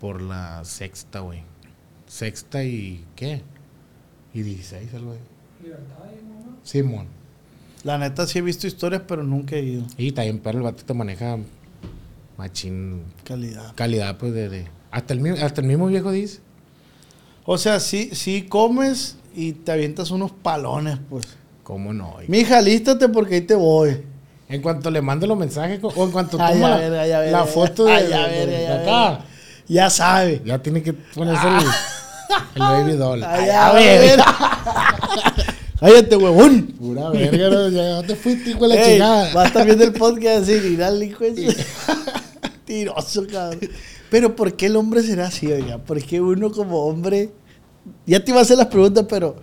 [0.00, 1.42] Por la sexta, güey.
[2.06, 3.04] Sexta y.
[3.14, 3.42] ¿Qué?
[4.34, 5.20] Y 16, algo así.
[6.62, 7.06] Simón.
[7.86, 9.84] La neta sí he visto historias, pero nunca he ido.
[9.96, 11.38] Y también, pero el batito maneja
[12.36, 13.72] machín Calidad.
[13.76, 14.48] calidad, pues, de.
[14.48, 16.40] de- hasta, el, hasta el mismo viejo dice.
[17.44, 21.26] O sea, sí, sí comes y te avientas unos palones, pues.
[21.62, 22.12] ¿Cómo no?
[22.14, 22.28] güey?
[22.28, 24.02] Mija, lístate porque ahí te voy.
[24.48, 27.10] En cuanto le mando los mensajes, o en cuanto Ay, toma a la, ver, ay,
[27.10, 28.82] ver, la ay, foto de, ay, de- ver, de ay, a
[29.12, 29.24] acá.
[29.68, 30.42] Ya sabe.
[30.44, 31.54] ya tiene que ponerse el,
[32.54, 33.22] el baby doll.
[33.24, 34.20] Ay, Ay, a ver.
[35.80, 36.74] Cállate, huevón.
[36.86, 39.34] Pura verga, no, ya te fuiste hijo de la chingada.
[39.34, 41.56] va a estar viendo el podcast así, y dale, hijo de
[42.64, 43.60] Tiroso, cabrón.
[44.10, 45.78] Pero ¿por qué el hombre será así, oiga?
[45.78, 47.30] ¿Por qué uno como hombre...
[48.06, 49.36] Ya te iba a hacer las preguntas, pero...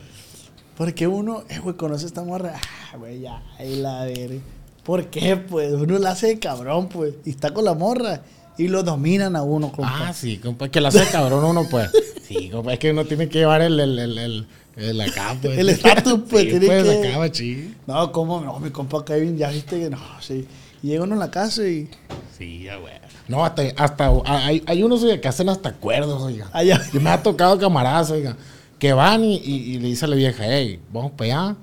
[0.77, 2.53] ¿Por qué uno, eh, güey, conoce a esta morra?
[2.55, 4.41] Ah, güey, ya, ahí la verga.
[4.83, 5.37] ¿Por qué?
[5.37, 7.13] Pues uno la hace de cabrón, pues.
[7.25, 8.21] Y está con la morra.
[8.57, 10.09] Y lo dominan a uno, compa.
[10.09, 11.89] Ah, sí, compa, que la hace cabrón uno, pues.
[12.27, 15.57] Sí, compa, es que uno tiene que llevar el, el, el, el, el acá, pues.
[15.57, 17.75] El estatus, pues, Sí, tiene pues, que- acá, machín.
[17.87, 18.41] No, ¿cómo?
[18.41, 20.47] No, mi compa Kevin, ya viste que no, sí.
[20.81, 21.89] Y llega uno a la casa y...
[22.37, 22.93] Sí, ya, güey.
[23.27, 26.49] No, hasta, hasta hay, hay unos oiga, que hacen hasta acuerdos, oiga.
[26.51, 26.81] Allá.
[26.91, 28.35] Y me ha tocado camaradas, oiga,
[28.79, 31.55] que van y, y, y le dice a la vieja, hey, vamos para allá.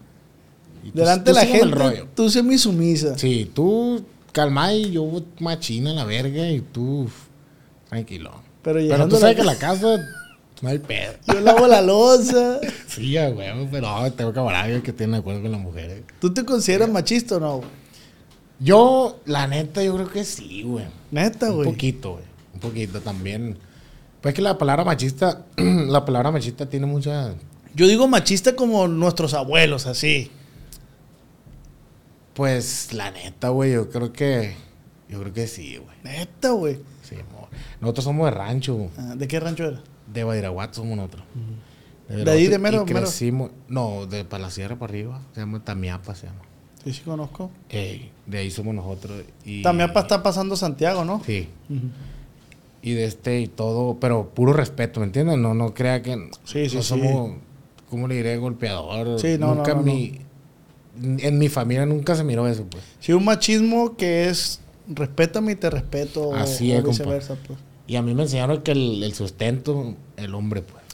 [0.83, 2.09] Y Delante tú de la el gente, rollo.
[2.15, 3.19] tú semi sumisa.
[3.19, 4.03] Sí, tú
[4.33, 5.07] calma y yo
[5.39, 7.07] machina la verga y tú
[7.91, 8.31] tranquilo.
[8.63, 9.99] Pero Pero tú sabes la que la casa
[10.69, 11.15] hay pedo.
[11.27, 12.61] Yo lavo la loza.
[12.89, 16.03] Sí, güey, pero no, tengo camaradas que tienen acuerdo con las mujeres.
[16.21, 17.61] ¿Tú te consideras machista o no?
[18.59, 20.85] Yo, la neta, yo creo que sí, güey.
[21.11, 21.71] Neta, Un güey.
[21.71, 22.25] poquito, güey.
[22.55, 23.57] Un poquito también.
[24.21, 27.35] Pues que la palabra machista, la palabra machista tiene mucha...
[27.75, 30.31] Yo digo machista como nuestros abuelos, así.
[32.35, 34.55] Pues, la neta, güey, yo creo que...
[35.09, 35.97] Yo creo que sí, güey.
[36.05, 36.79] Neta, güey.
[37.03, 37.49] Sí, amor.
[37.81, 39.81] Nosotros somos de rancho, Ah, ¿De qué rancho era?
[40.13, 41.23] De Badiraguato somos nosotros.
[42.09, 42.85] ¿De ahí de mero?
[42.85, 46.41] crecimos, no, de para la sierra para arriba, se llama Tamiapa, se llama.
[46.85, 47.51] Sí, sí conozco.
[47.69, 49.23] De ahí somos nosotros.
[49.45, 51.23] Y, También pa- está pasando Santiago, ¿no?
[51.25, 51.49] Sí.
[52.83, 55.37] Y de este y todo, pero puro respeto, ¿me entiendes?
[55.39, 56.89] No, no crea que Sí, sí, no sí.
[56.89, 57.37] somos,
[57.91, 58.37] ¿cómo le diré?
[58.39, 59.21] Golpeador.
[59.21, 60.19] Sí, no, nunca no, no, en mi,
[61.23, 62.83] en mi familia nunca se miró eso, pues.
[62.99, 66.35] Sí, un machismo que es respétame y te respeto.
[66.35, 66.91] Así o es, compa.
[66.99, 67.59] viceversa, pues.
[67.91, 70.85] Y a mí me enseñaron que el, el sustento, el hombre, pues.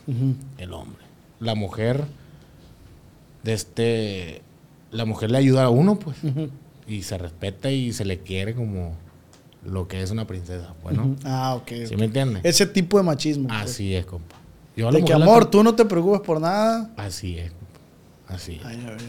[0.57, 1.05] El hombre.
[1.40, 2.07] La mujer,
[3.42, 4.40] de este,
[4.92, 6.16] la mujer le ayuda a uno, pues.
[6.88, 8.94] Y se respeta y se le quiere como
[9.62, 10.97] lo que es una princesa, pues.
[11.24, 11.70] Ah, ok.
[11.86, 12.42] ¿Sí me entiendes?
[12.47, 13.49] Ese tipo de machismo.
[13.49, 13.61] pues.
[13.61, 14.36] Así es, compa.
[14.74, 16.94] Yo De que la amor, tú no te preocupes por nada.
[16.97, 18.34] Así es, compa.
[18.34, 18.64] Así es.
[18.64, 19.01] Ay, a ver.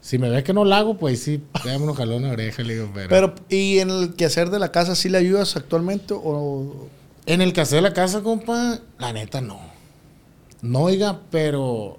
[0.00, 2.76] Si me ves que no la hago, pues sí, dame unos jalones de oreja, le
[2.76, 3.08] digo, pero...
[3.10, 6.88] Pero, ¿y en el quehacer de la casa sí le ayudas actualmente o
[7.26, 9.58] En el caso de la casa, compa, la neta no.
[10.62, 11.98] No, oiga, pero...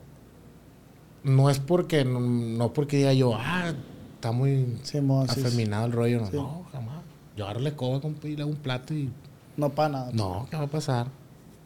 [1.24, 2.06] No es porque...
[2.06, 3.74] No, no porque diga yo, ah,
[4.16, 6.20] está muy Sí, afeminado el rollo.
[6.22, 6.36] No, Sí.
[6.38, 6.98] no, jamás.
[7.36, 9.10] Yo agarro la escoba, compa, y le hago un plato y
[9.58, 10.10] No para nada.
[10.14, 11.08] no, ¿qué va a pasar?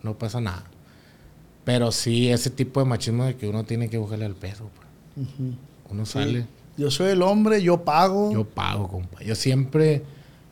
[0.03, 0.63] No pasa nada.
[1.63, 4.69] Pero sí, ese tipo de machismo de que uno tiene que buscarle al peso.
[4.75, 5.27] pues.
[5.89, 6.47] Uno sale,
[6.77, 8.31] Yo soy el hombre, yo pago.
[8.33, 9.21] yo pago, compa.
[9.23, 10.03] Yo siempre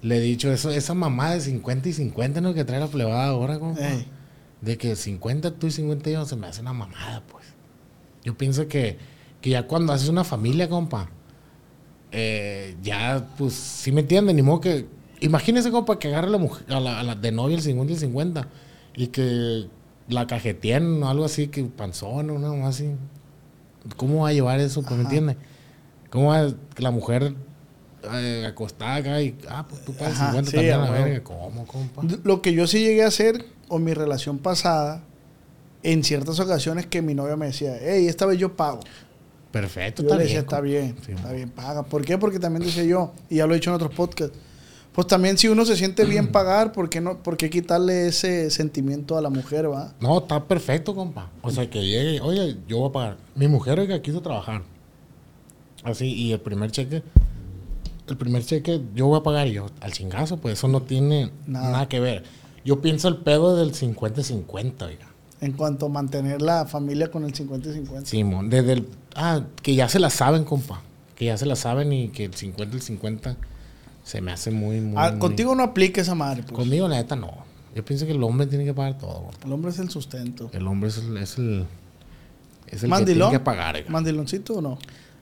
[0.01, 2.53] le he dicho eso, esa mamá de 50 y 50, ¿no?
[2.53, 3.81] Que trae la plebada ahora, compa.
[3.81, 4.05] Ey.
[4.61, 7.45] De que 50 tú y 50 yo se me hace una mamada, pues.
[8.23, 8.97] Yo pienso que,
[9.41, 11.09] que ya cuando haces una familia, compa,
[12.11, 14.87] eh, ya, pues, si me entienden, ni modo que.
[15.21, 17.91] Imagínese, compa, que agarre a la mujer, a la, a la de novia el 50
[17.91, 18.47] y el 50
[18.95, 19.67] y que
[20.07, 22.91] la cajeteen o algo así, que panzón o mamá así.
[23.95, 24.81] ¿Cómo va a llevar eso?
[24.81, 25.37] Pues, ¿me entiende?
[26.09, 27.35] ¿Cómo va la mujer
[28.13, 31.23] eh, acostada acá y, ah, pues tú pagas Ajá, 50 sí, también a la verga?
[31.23, 32.01] ¿Cómo, compa?
[32.23, 35.03] Lo que yo sí llegué a hacer, o mi relación pasada,
[35.83, 38.79] en ciertas ocasiones que mi novia me decía, hey, esta vez yo pago.
[39.51, 40.37] Perfecto, Yo está le bien.
[40.37, 41.83] está bien, Sí, está bien, paga.
[41.83, 42.17] ¿Por qué?
[42.17, 44.37] Porque también decía yo, y ya lo he dicho en otros podcasts,
[44.93, 48.51] pues también si uno se siente bien pagar, ¿por qué, no, ¿por qué quitarle ese
[48.51, 49.93] sentimiento a la mujer, va?
[49.99, 51.31] No, está perfecto, compa.
[51.41, 53.17] O sea, que llegue, oye, yo voy a pagar.
[53.35, 54.61] Mi mujer, oiga, quiso trabajar.
[55.83, 57.01] Así, y el primer cheque,
[58.13, 61.31] el primer cheque, yo voy a pagar y yo, al chingazo, pues eso no tiene
[61.47, 61.71] Nada.
[61.71, 62.23] nada, que ver.
[62.65, 65.07] Yo pienso el pedo del 50-50, oiga.
[65.41, 68.09] En cuanto a mantener la familia con el 50 y 50.
[68.09, 70.81] Simón, desde el, ah, que ya se la saben, compa.
[71.15, 73.37] Que ya se la saben y que el 50 el 50
[74.03, 74.95] se me hace muy, muy.
[74.97, 76.53] Ah, muy- contigo no aplica esa madre, pues.
[76.53, 77.31] Conmigo, la neta, no.
[77.75, 79.45] Yo pienso que el hombre tiene que pagar todo, compa.
[79.45, 80.49] El hombre es el sustento.
[80.53, 81.65] El hombre es el, es el,
[82.67, 83.89] es el que tiene que pagar, oiga.
[83.89, 84.77] ¿Mandiloncito o no?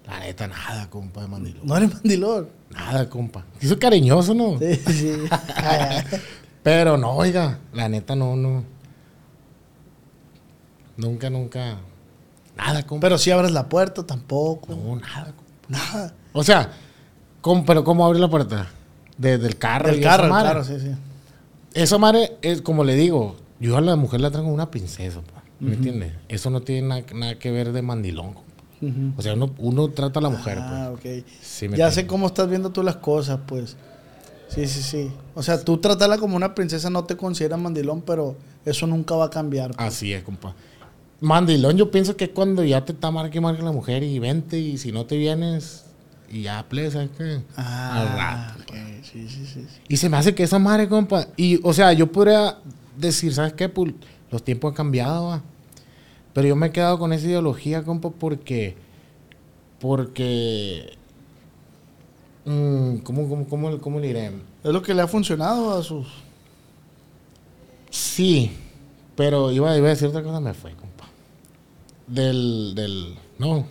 [0.08, 1.68] La neta, nada, compa, de mandilón.
[1.68, 2.50] No eres mandilón.
[2.72, 3.44] Nada, compa.
[3.62, 4.58] Hizo cariñoso, ¿no?
[4.60, 5.14] Sí, sí.
[6.64, 8.64] Pero no, oiga, la neta, no, no.
[10.96, 11.78] Nunca, nunca.
[12.56, 13.06] Nada, compa.
[13.08, 14.74] Pero si abres la puerta, tampoco.
[14.74, 15.44] no, nada, compa.
[15.70, 16.14] Nada.
[16.34, 16.72] O sea,
[17.42, 18.68] ¿cómo- pero ¿cómo abrir la puerta?
[19.18, 19.90] De- del carro.
[19.92, 20.92] Del carro, claro, sí, sí.
[21.74, 25.44] Esa madre es como le digo, yo a la mujer la traigo una princesa, pa,
[25.60, 26.14] ¿me entiendes?
[26.30, 28.36] Eso no tiene na- nada, que ver de mandilón.
[29.18, 31.22] O sea, uno, uno trata a la mujer, Ah, pues.
[31.24, 31.28] ok.
[31.42, 33.76] Sí, me ya sé cómo estás viendo tú las cosas, pues.
[34.50, 35.12] Sí, sí, sí.
[35.36, 39.26] O sea, tú tratarla como una princesa no te consideras mandilón, pero eso nunca va
[39.26, 39.72] a cambiar.
[39.76, 39.88] pues.
[39.88, 40.54] Así es, compa.
[41.20, 44.60] Mandilón, yo pienso que es cuando ya te está marque marque la mujer y vente,
[44.60, 45.86] y si no te vienes,
[46.30, 47.24] y ya, ple, ¿sabes qué?
[47.24, 48.72] Al Ah, rato.
[48.72, 48.78] ok.
[49.04, 49.66] Sí, sí, sí.
[49.68, 49.82] sí.
[49.88, 51.28] Y se me hace que esa madre, compa.
[51.36, 52.58] Y, o sea, yo podría
[52.98, 53.68] decir, ¿sabes qué?
[53.68, 53.94] Pues
[54.30, 55.42] los tiempos han cambiado, va.
[56.38, 58.76] Pero yo me he quedado con esa ideología, compa, porque.
[59.80, 60.96] Porque.
[62.46, 64.28] mm, ¿cómo, cómo, cómo, cómo le diré?
[64.64, 66.06] Es lo que le ha funcionado a sus...
[67.90, 68.52] Sí,
[69.16, 71.06] pero iba, iba a decir otra cosa, me fue, compa.
[72.06, 72.74] Del.
[72.76, 73.66] del no,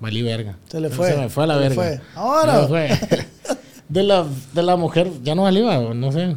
[0.00, 0.56] valí verga.
[0.68, 1.82] Se le fue, Se me fue a la se le verga.
[1.82, 2.00] fue.
[2.14, 2.66] Ahora.
[2.66, 2.88] Fue.
[3.90, 6.34] de, la, de la mujer, ya no valí, va, no sé.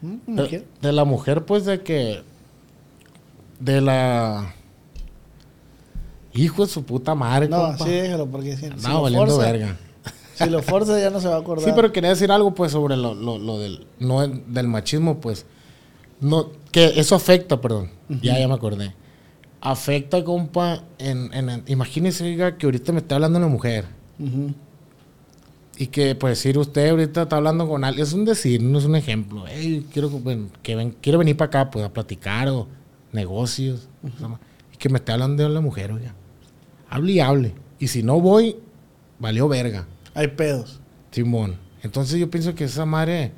[0.00, 0.16] ¿Mm?
[0.26, 2.22] ¿Cómo De, de la mujer, pues, de que.
[3.58, 4.54] De la.
[6.34, 7.84] Hijo de su puta madre, No, compa.
[7.84, 9.76] sí, déjalo, porque si, si Andaba lo valiendo forza, verga.
[10.34, 11.64] si lo forza ya no se va a acordar.
[11.64, 15.46] Sí, pero quería decir algo, pues, sobre lo, lo, lo del, no, del machismo, pues.
[16.20, 17.90] No, que eso afecta, perdón.
[18.22, 18.94] Ya, ya me acordé.
[19.60, 23.86] Afecta, compa, en, imagínese, oiga, que ahorita me está hablando una mujer.
[25.76, 28.84] Y que, pues, decir, usted ahorita está hablando con alguien, es un decir, no es
[28.84, 29.44] un ejemplo.
[29.48, 32.66] Hey, quiero, que ven- que ven- quiero venir para acá, pues, a platicar o
[33.12, 33.88] negocios.
[34.02, 34.08] Y
[34.78, 36.14] que me esté hablando de la mujer, oiga.
[36.88, 37.54] Hable y hable.
[37.78, 38.56] Y si no voy,
[39.18, 39.86] valió verga.
[40.14, 40.80] Hay pedos.
[41.10, 41.56] Simón.
[41.82, 43.32] Entonces yo pienso que esa madre,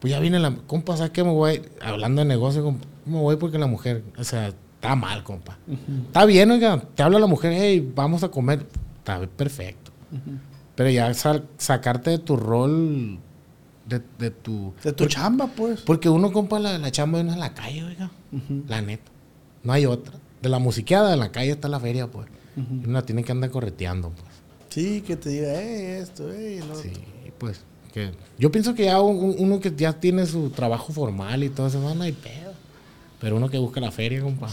[0.00, 1.24] pues ya viene la, compa, ¿sabes qué?
[1.24, 5.22] Me voy, hablando de negocio, compa, me voy porque la mujer, o sea, está mal,
[5.24, 5.58] compa.
[6.06, 8.66] Está bien, oiga, te habla la mujer, hey, vamos a comer,
[8.98, 9.90] está perfecto.
[10.74, 13.18] Pero ya sal- sacarte de tu rol,
[13.86, 14.72] de, de tu...
[14.82, 15.80] De tu chamba, pues.
[15.82, 18.10] Porque uno, compa, la, la chamba uno en la calle, oiga,
[18.68, 19.10] la neta.
[19.62, 20.14] No hay otra.
[20.46, 22.28] De la musiqueada, en la calle está la feria, pues.
[22.56, 24.26] Y uno la tiene que andar correteando, pues.
[24.68, 26.76] Sí, que te diga, hey, esto, hey, lo.
[26.76, 26.92] Sí,
[27.36, 27.62] pues.
[27.92, 31.48] Que yo pienso que ya un- un- uno que ya tiene su trabajo formal y
[31.48, 32.52] todo eso, no hay pedo.
[33.20, 34.48] Pero uno que busca la feria, compa.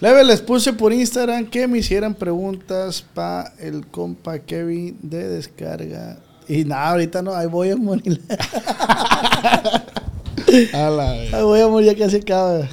[0.00, 6.18] Leve, les puse por Instagram que me hicieran preguntas para el compa Kevin de descarga.
[6.48, 8.20] Y nada, ahorita no, ahí voy a morir.
[10.72, 12.66] A la Ahí voy a morir ya casi acaba.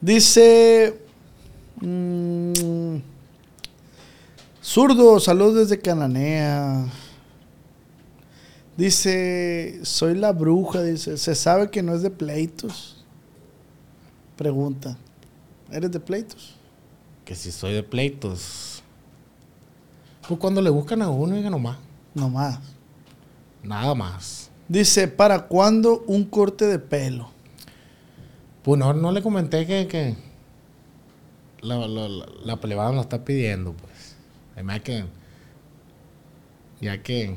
[0.00, 0.98] Dice.
[1.86, 3.02] Mm,
[4.62, 6.86] Zurdo, saludos desde Cananea.
[8.76, 13.04] Dice, soy la bruja, dice, ¿se sabe que no es de pleitos?
[14.36, 14.96] Pregunta,
[15.70, 16.54] ¿eres de pleitos?
[17.24, 18.82] Que si soy de pleitos.
[20.26, 21.76] Pues cuando le buscan a uno, oiga nomás.
[22.14, 22.60] No más.
[23.62, 24.50] Nada más.
[24.68, 27.30] Dice, ¿para cuándo un corte de pelo?
[28.62, 30.16] Pues no, no le comenté que, que
[31.62, 34.16] la, la, la, plebada nos está pidiendo, pues.
[34.54, 35.04] Además que.
[36.80, 37.36] Ya que.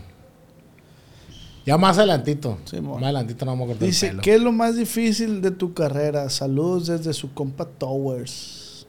[1.65, 2.59] Ya más adelantito.
[2.65, 4.21] Sí, más adelantito nos vamos a cortar Dice, el pelo.
[4.23, 6.29] ¿qué es lo más difícil de tu carrera?
[6.29, 8.87] Saludos desde su compa Towers.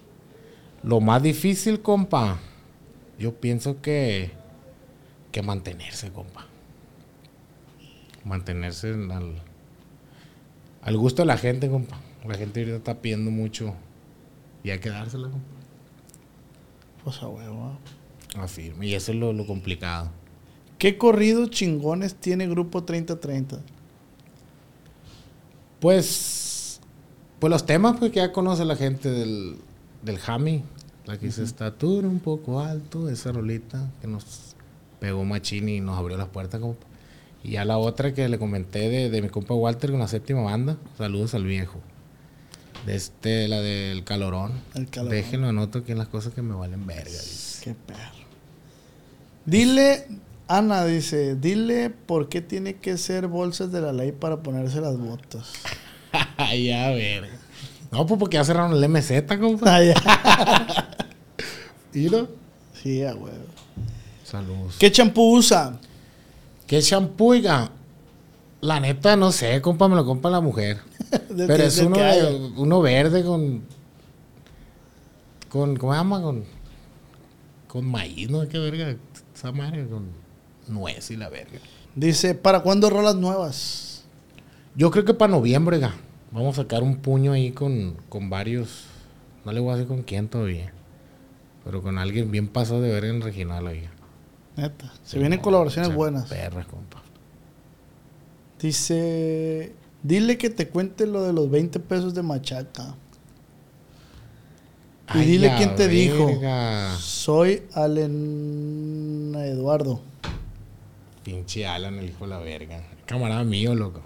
[0.83, 2.39] Lo más difícil, compa.
[3.19, 4.33] Yo pienso que.
[5.33, 6.47] Que mantenerse, compa.
[8.25, 9.43] Mantenerse en al,
[10.83, 12.01] al gusto de la gente, compa.
[12.27, 13.75] La gente ahorita está pidiendo mucho.
[14.67, 15.47] Y hay que dársela, compa.
[17.05, 17.79] Pues a huevo.
[18.37, 18.89] Afirme.
[18.89, 20.11] Y eso es lo, lo complicado.
[20.77, 23.61] ¿Qué corridos chingones tiene Grupo 3030?
[25.79, 26.81] Pues.
[27.39, 29.59] Pues los temas pues, que ya conoce la gente del,
[30.03, 30.65] del Jami.
[31.05, 34.57] La que dice estatura un poco alto, esa rolita que nos
[34.99, 36.89] pegó machín y nos abrió las puertas, compa.
[37.45, 40.43] Y ya la otra que le comenté de, de mi compa Walter con la séptima
[40.43, 40.77] banda.
[40.99, 41.81] Saludos al viejo.
[42.85, 44.53] De este, la del calorón.
[44.75, 45.17] El Calorón.
[45.17, 47.11] Déjenlo anoto aquí en las cosas que me valen verga.
[47.11, 47.65] dice.
[47.65, 48.27] Qué perro.
[49.45, 50.07] Dile,
[50.49, 54.99] Ana dice, dile por qué tiene que ser bolsas de la ley para ponerse las
[54.99, 55.53] botas.
[56.39, 57.37] Ya, verga.
[57.91, 59.77] No, pues porque ya cerraron el MZ, compa.
[59.77, 59.95] Ah, ya.
[61.95, 62.29] ¿Y no?
[62.83, 63.47] Sí, a huevo.
[64.25, 64.77] Saludos.
[64.79, 65.79] ¿Qué champú usa?
[66.67, 66.81] ¿Qué
[67.19, 67.71] oiga?
[68.61, 70.79] La neta, no sé, compa, me lo compra la mujer.
[71.37, 73.63] Pero es uno, de- uno verde con.
[75.51, 76.23] con ¿Cómo se llama?
[76.23, 76.45] Con.
[77.69, 78.47] Con maíz, ¿no?
[78.49, 78.97] ¿Qué verga?
[79.35, 80.07] Esa madre con
[80.69, 81.59] nuez y la verga.
[81.95, 84.05] Dice, ¿para cuándo rolas nuevas?
[84.75, 85.81] Yo creo que para noviembre.
[86.33, 88.85] Vamos a sacar un puño ahí con, con varios.
[89.45, 90.73] No le voy a decir con quién todavía.
[91.65, 93.91] Pero con alguien bien pasado de verga en regional, oiga.
[94.57, 94.93] Neta.
[95.05, 96.29] Se vienen colaboraciones buenas.
[96.29, 97.03] Perras, compa.
[98.61, 99.75] Dice,
[100.07, 102.95] dile que te cuente lo de los 20 pesos de machaca.
[105.15, 106.41] Y Ay, dile quién te dijo.
[106.99, 110.01] Soy Allen Eduardo.
[111.23, 112.83] Pinche Alan, el hijo de la verga.
[113.05, 114.01] Camarada mío, loco.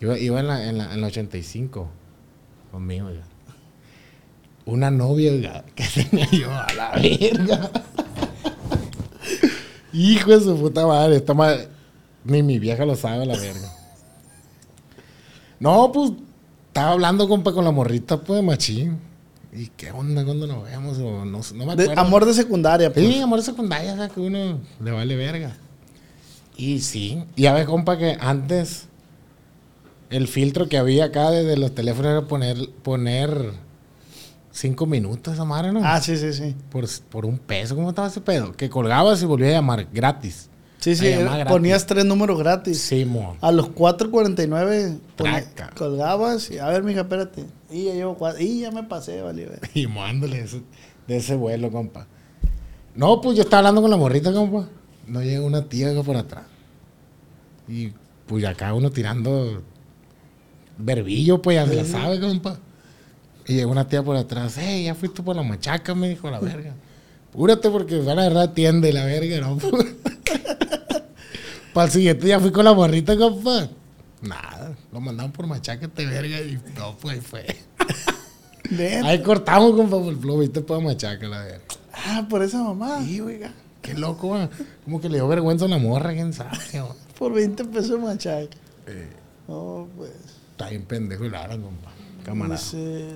[0.00, 1.88] Iba, iba en, la, en, la, en la 85
[2.70, 3.22] conmigo, oiga.
[4.66, 7.70] Una novia, oiga, que tenía yo a la verga.
[9.92, 11.16] hijo de su puta madre.
[11.16, 11.68] Esta madre.
[12.24, 13.79] Ni mi vieja lo sabe, la verga.
[15.60, 16.12] No, pues
[16.68, 18.98] estaba hablando compa, con la morrita, pues, machín.
[19.52, 20.98] ¿Y qué onda cuando nos vemos?
[20.98, 22.00] O no, no me De- acuerdo.
[22.00, 23.06] amor de secundaria, pues.
[23.06, 25.56] Sí, amor de secundaria, o sea, que uno le vale verga.
[26.56, 28.86] Y sí, y a ver, compa, que antes
[30.10, 33.52] el filtro que había acá desde los teléfonos era poner, poner
[34.52, 35.80] cinco minutos esa madre, ¿no?
[35.82, 36.54] Ah, sí, sí, sí.
[36.70, 38.52] por, por un peso, ¿cómo estaba ese pedo?
[38.52, 40.49] Que colgabas y volvía a llamar gratis.
[40.80, 41.44] Sí, sí, gratis.
[41.46, 42.80] ponías tres números gratis.
[42.80, 43.36] Sí, mo.
[43.40, 45.70] A los 4.49 pone- Traca.
[45.76, 47.44] colgabas y, a ver, mija, espérate.
[47.70, 49.48] Y ya llevo cuatro, y ya me pasé, vale.
[49.74, 50.46] Y mándole
[51.06, 52.06] de ese vuelo, compa.
[52.94, 54.68] No, pues yo estaba hablando con la morrita, compa.
[55.06, 56.44] No llega una tía acá por atrás.
[57.68, 57.92] Y
[58.26, 59.62] pues acá uno tirando
[60.78, 62.58] verbillo, pues ya se la sabe, compa.
[63.46, 64.56] Y llegó una tía por atrás.
[64.58, 66.74] Hey, ya fuiste por la machaca, me dijo la verga.
[67.32, 69.58] Púrate porque van a agarrar tienda y la verga, ¿no?
[71.72, 73.68] Para el siguiente día fui con la morrita, compa.
[74.22, 76.40] Nada, lo mandaron por machaca, te verga.
[76.40, 77.46] Y no, pues ahí fue.
[79.04, 81.64] Ahí cortamos, compa, por lo viste para machaca, la verga.
[81.92, 83.02] Ah, por esa mamá.
[83.04, 83.52] Sí, oiga.
[83.82, 84.48] Qué loco, güey.
[84.84, 86.92] Como que le dio vergüenza a la morra, quién sabe, güey.
[87.18, 88.56] Por 20 pesos de machaca.
[88.86, 89.08] Eh.
[89.48, 90.12] No, pues.
[90.52, 91.90] Está bien pendejo y Lara, compa.
[92.24, 92.60] Camarada.
[92.60, 93.08] Dice,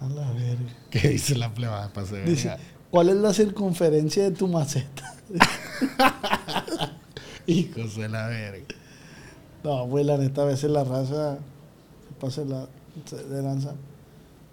[0.00, 0.72] a la verga.
[0.90, 2.28] ¿Qué dice la plebada para hacer?
[2.28, 2.56] Dice,
[2.94, 5.12] ¿cuál es la circunferencia de tu maceta?
[7.48, 8.64] Hijos de la verga.
[9.64, 12.68] No, güey, la neta, a veces la raza se pasa la,
[13.04, 13.74] se- de lanza.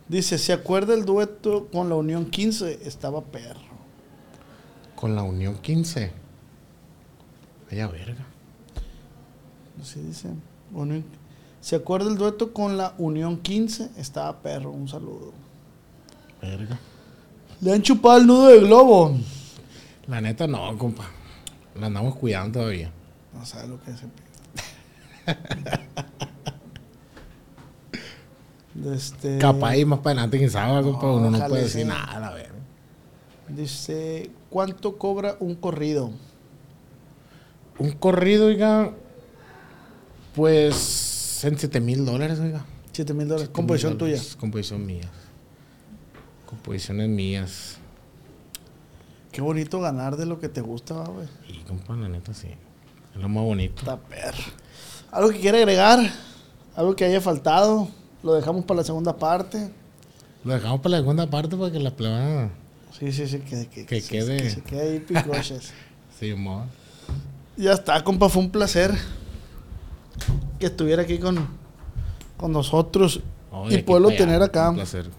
[0.07, 2.79] Dice, ¿se acuerda el dueto con la Unión 15?
[2.83, 3.61] Estaba perro.
[4.95, 6.11] Con la Unión 15.
[7.69, 8.25] Vaya verga.
[9.79, 10.29] Así dice.
[10.73, 11.05] Unión-
[11.61, 13.91] ¿Se acuerda el dueto con la Unión 15?
[13.97, 14.71] Estaba perro.
[14.71, 15.31] Un saludo.
[16.41, 16.79] Verga.
[17.61, 19.15] Le han chupado el nudo de globo.
[20.07, 21.05] La neta, no, compa.
[21.79, 22.91] La andamos cuidando todavía.
[23.33, 23.97] No sabe lo que es
[28.73, 28.95] pedo.
[28.95, 31.07] Este, Capaz y más para adelante, quién sabe, compa.
[31.11, 32.51] Uno no puede decir nada, la verga.
[33.47, 36.11] Dice, ¿cuánto cobra un corrido?
[37.77, 38.91] Un corrido, oiga.
[40.33, 42.65] Pues en 7 mil dólares, oiga.
[42.91, 43.49] 7 mil dólares.
[43.49, 44.21] 7,000 Composición tuya.
[44.39, 45.09] Composición mía.
[46.51, 47.77] Composiciones mías.
[49.31, 51.27] Qué bonito ganar de lo que te gusta, güey.
[51.47, 52.49] Y compa, la neta, sí.
[53.15, 53.79] Es lo más bonito.
[53.79, 54.43] Está perro.
[55.11, 55.99] ¿Algo que quiere agregar?
[56.75, 57.87] ¿Algo que haya faltado?
[58.23, 59.71] Lo dejamos para la segunda parte.
[60.43, 62.49] Lo dejamos para la segunda parte para que la plebada
[62.97, 64.37] Sí, sí, sí, que, que, Que se- quede.
[64.37, 65.71] que se quede ahí picoches.
[66.19, 66.65] se mo-
[67.57, 68.93] ya está, compa, fue un placer
[70.59, 71.47] que estuviera aquí con,
[72.37, 73.21] con nosotros
[73.69, 74.69] y poderlo tener acá.
[74.69, 75.09] Un placer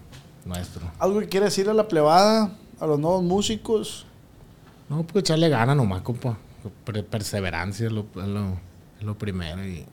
[0.45, 0.89] nuestro.
[0.99, 4.05] ¿Algo que quiere decir a la plebada, a los nuevos músicos?
[4.89, 6.37] No, pues echarle ganas nomás, compa.
[6.85, 8.49] Per- perseverancia es lo, es lo,
[8.99, 9.65] es lo primero.
[9.65, 9.85] Y,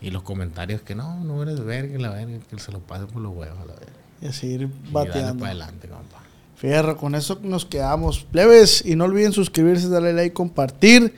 [0.00, 3.22] y los comentarios que no, no eres verga, la verga, que se lo pasen por
[3.22, 3.92] los huevos, la verga.
[4.20, 5.38] Y así ir Y bateando.
[5.38, 6.22] para adelante, compa.
[6.56, 8.20] Fierro, con eso nos quedamos.
[8.24, 11.14] Plebes, y no olviden suscribirse, darle like, compartir.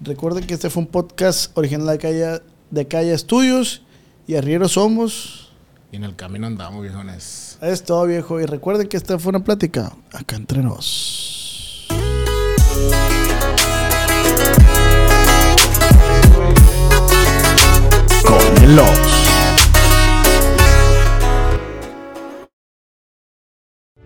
[0.00, 3.82] Recuerden que este fue un podcast original de Calle, de Calle Estudios.
[4.26, 5.43] Y arrieros somos.
[5.94, 7.56] Y en el camino andamos, viejones.
[7.60, 8.40] Es todo, viejo.
[8.40, 11.86] Y recuerden que esta fue una plática acá entre nos.
[18.26, 19.23] Con el Ox.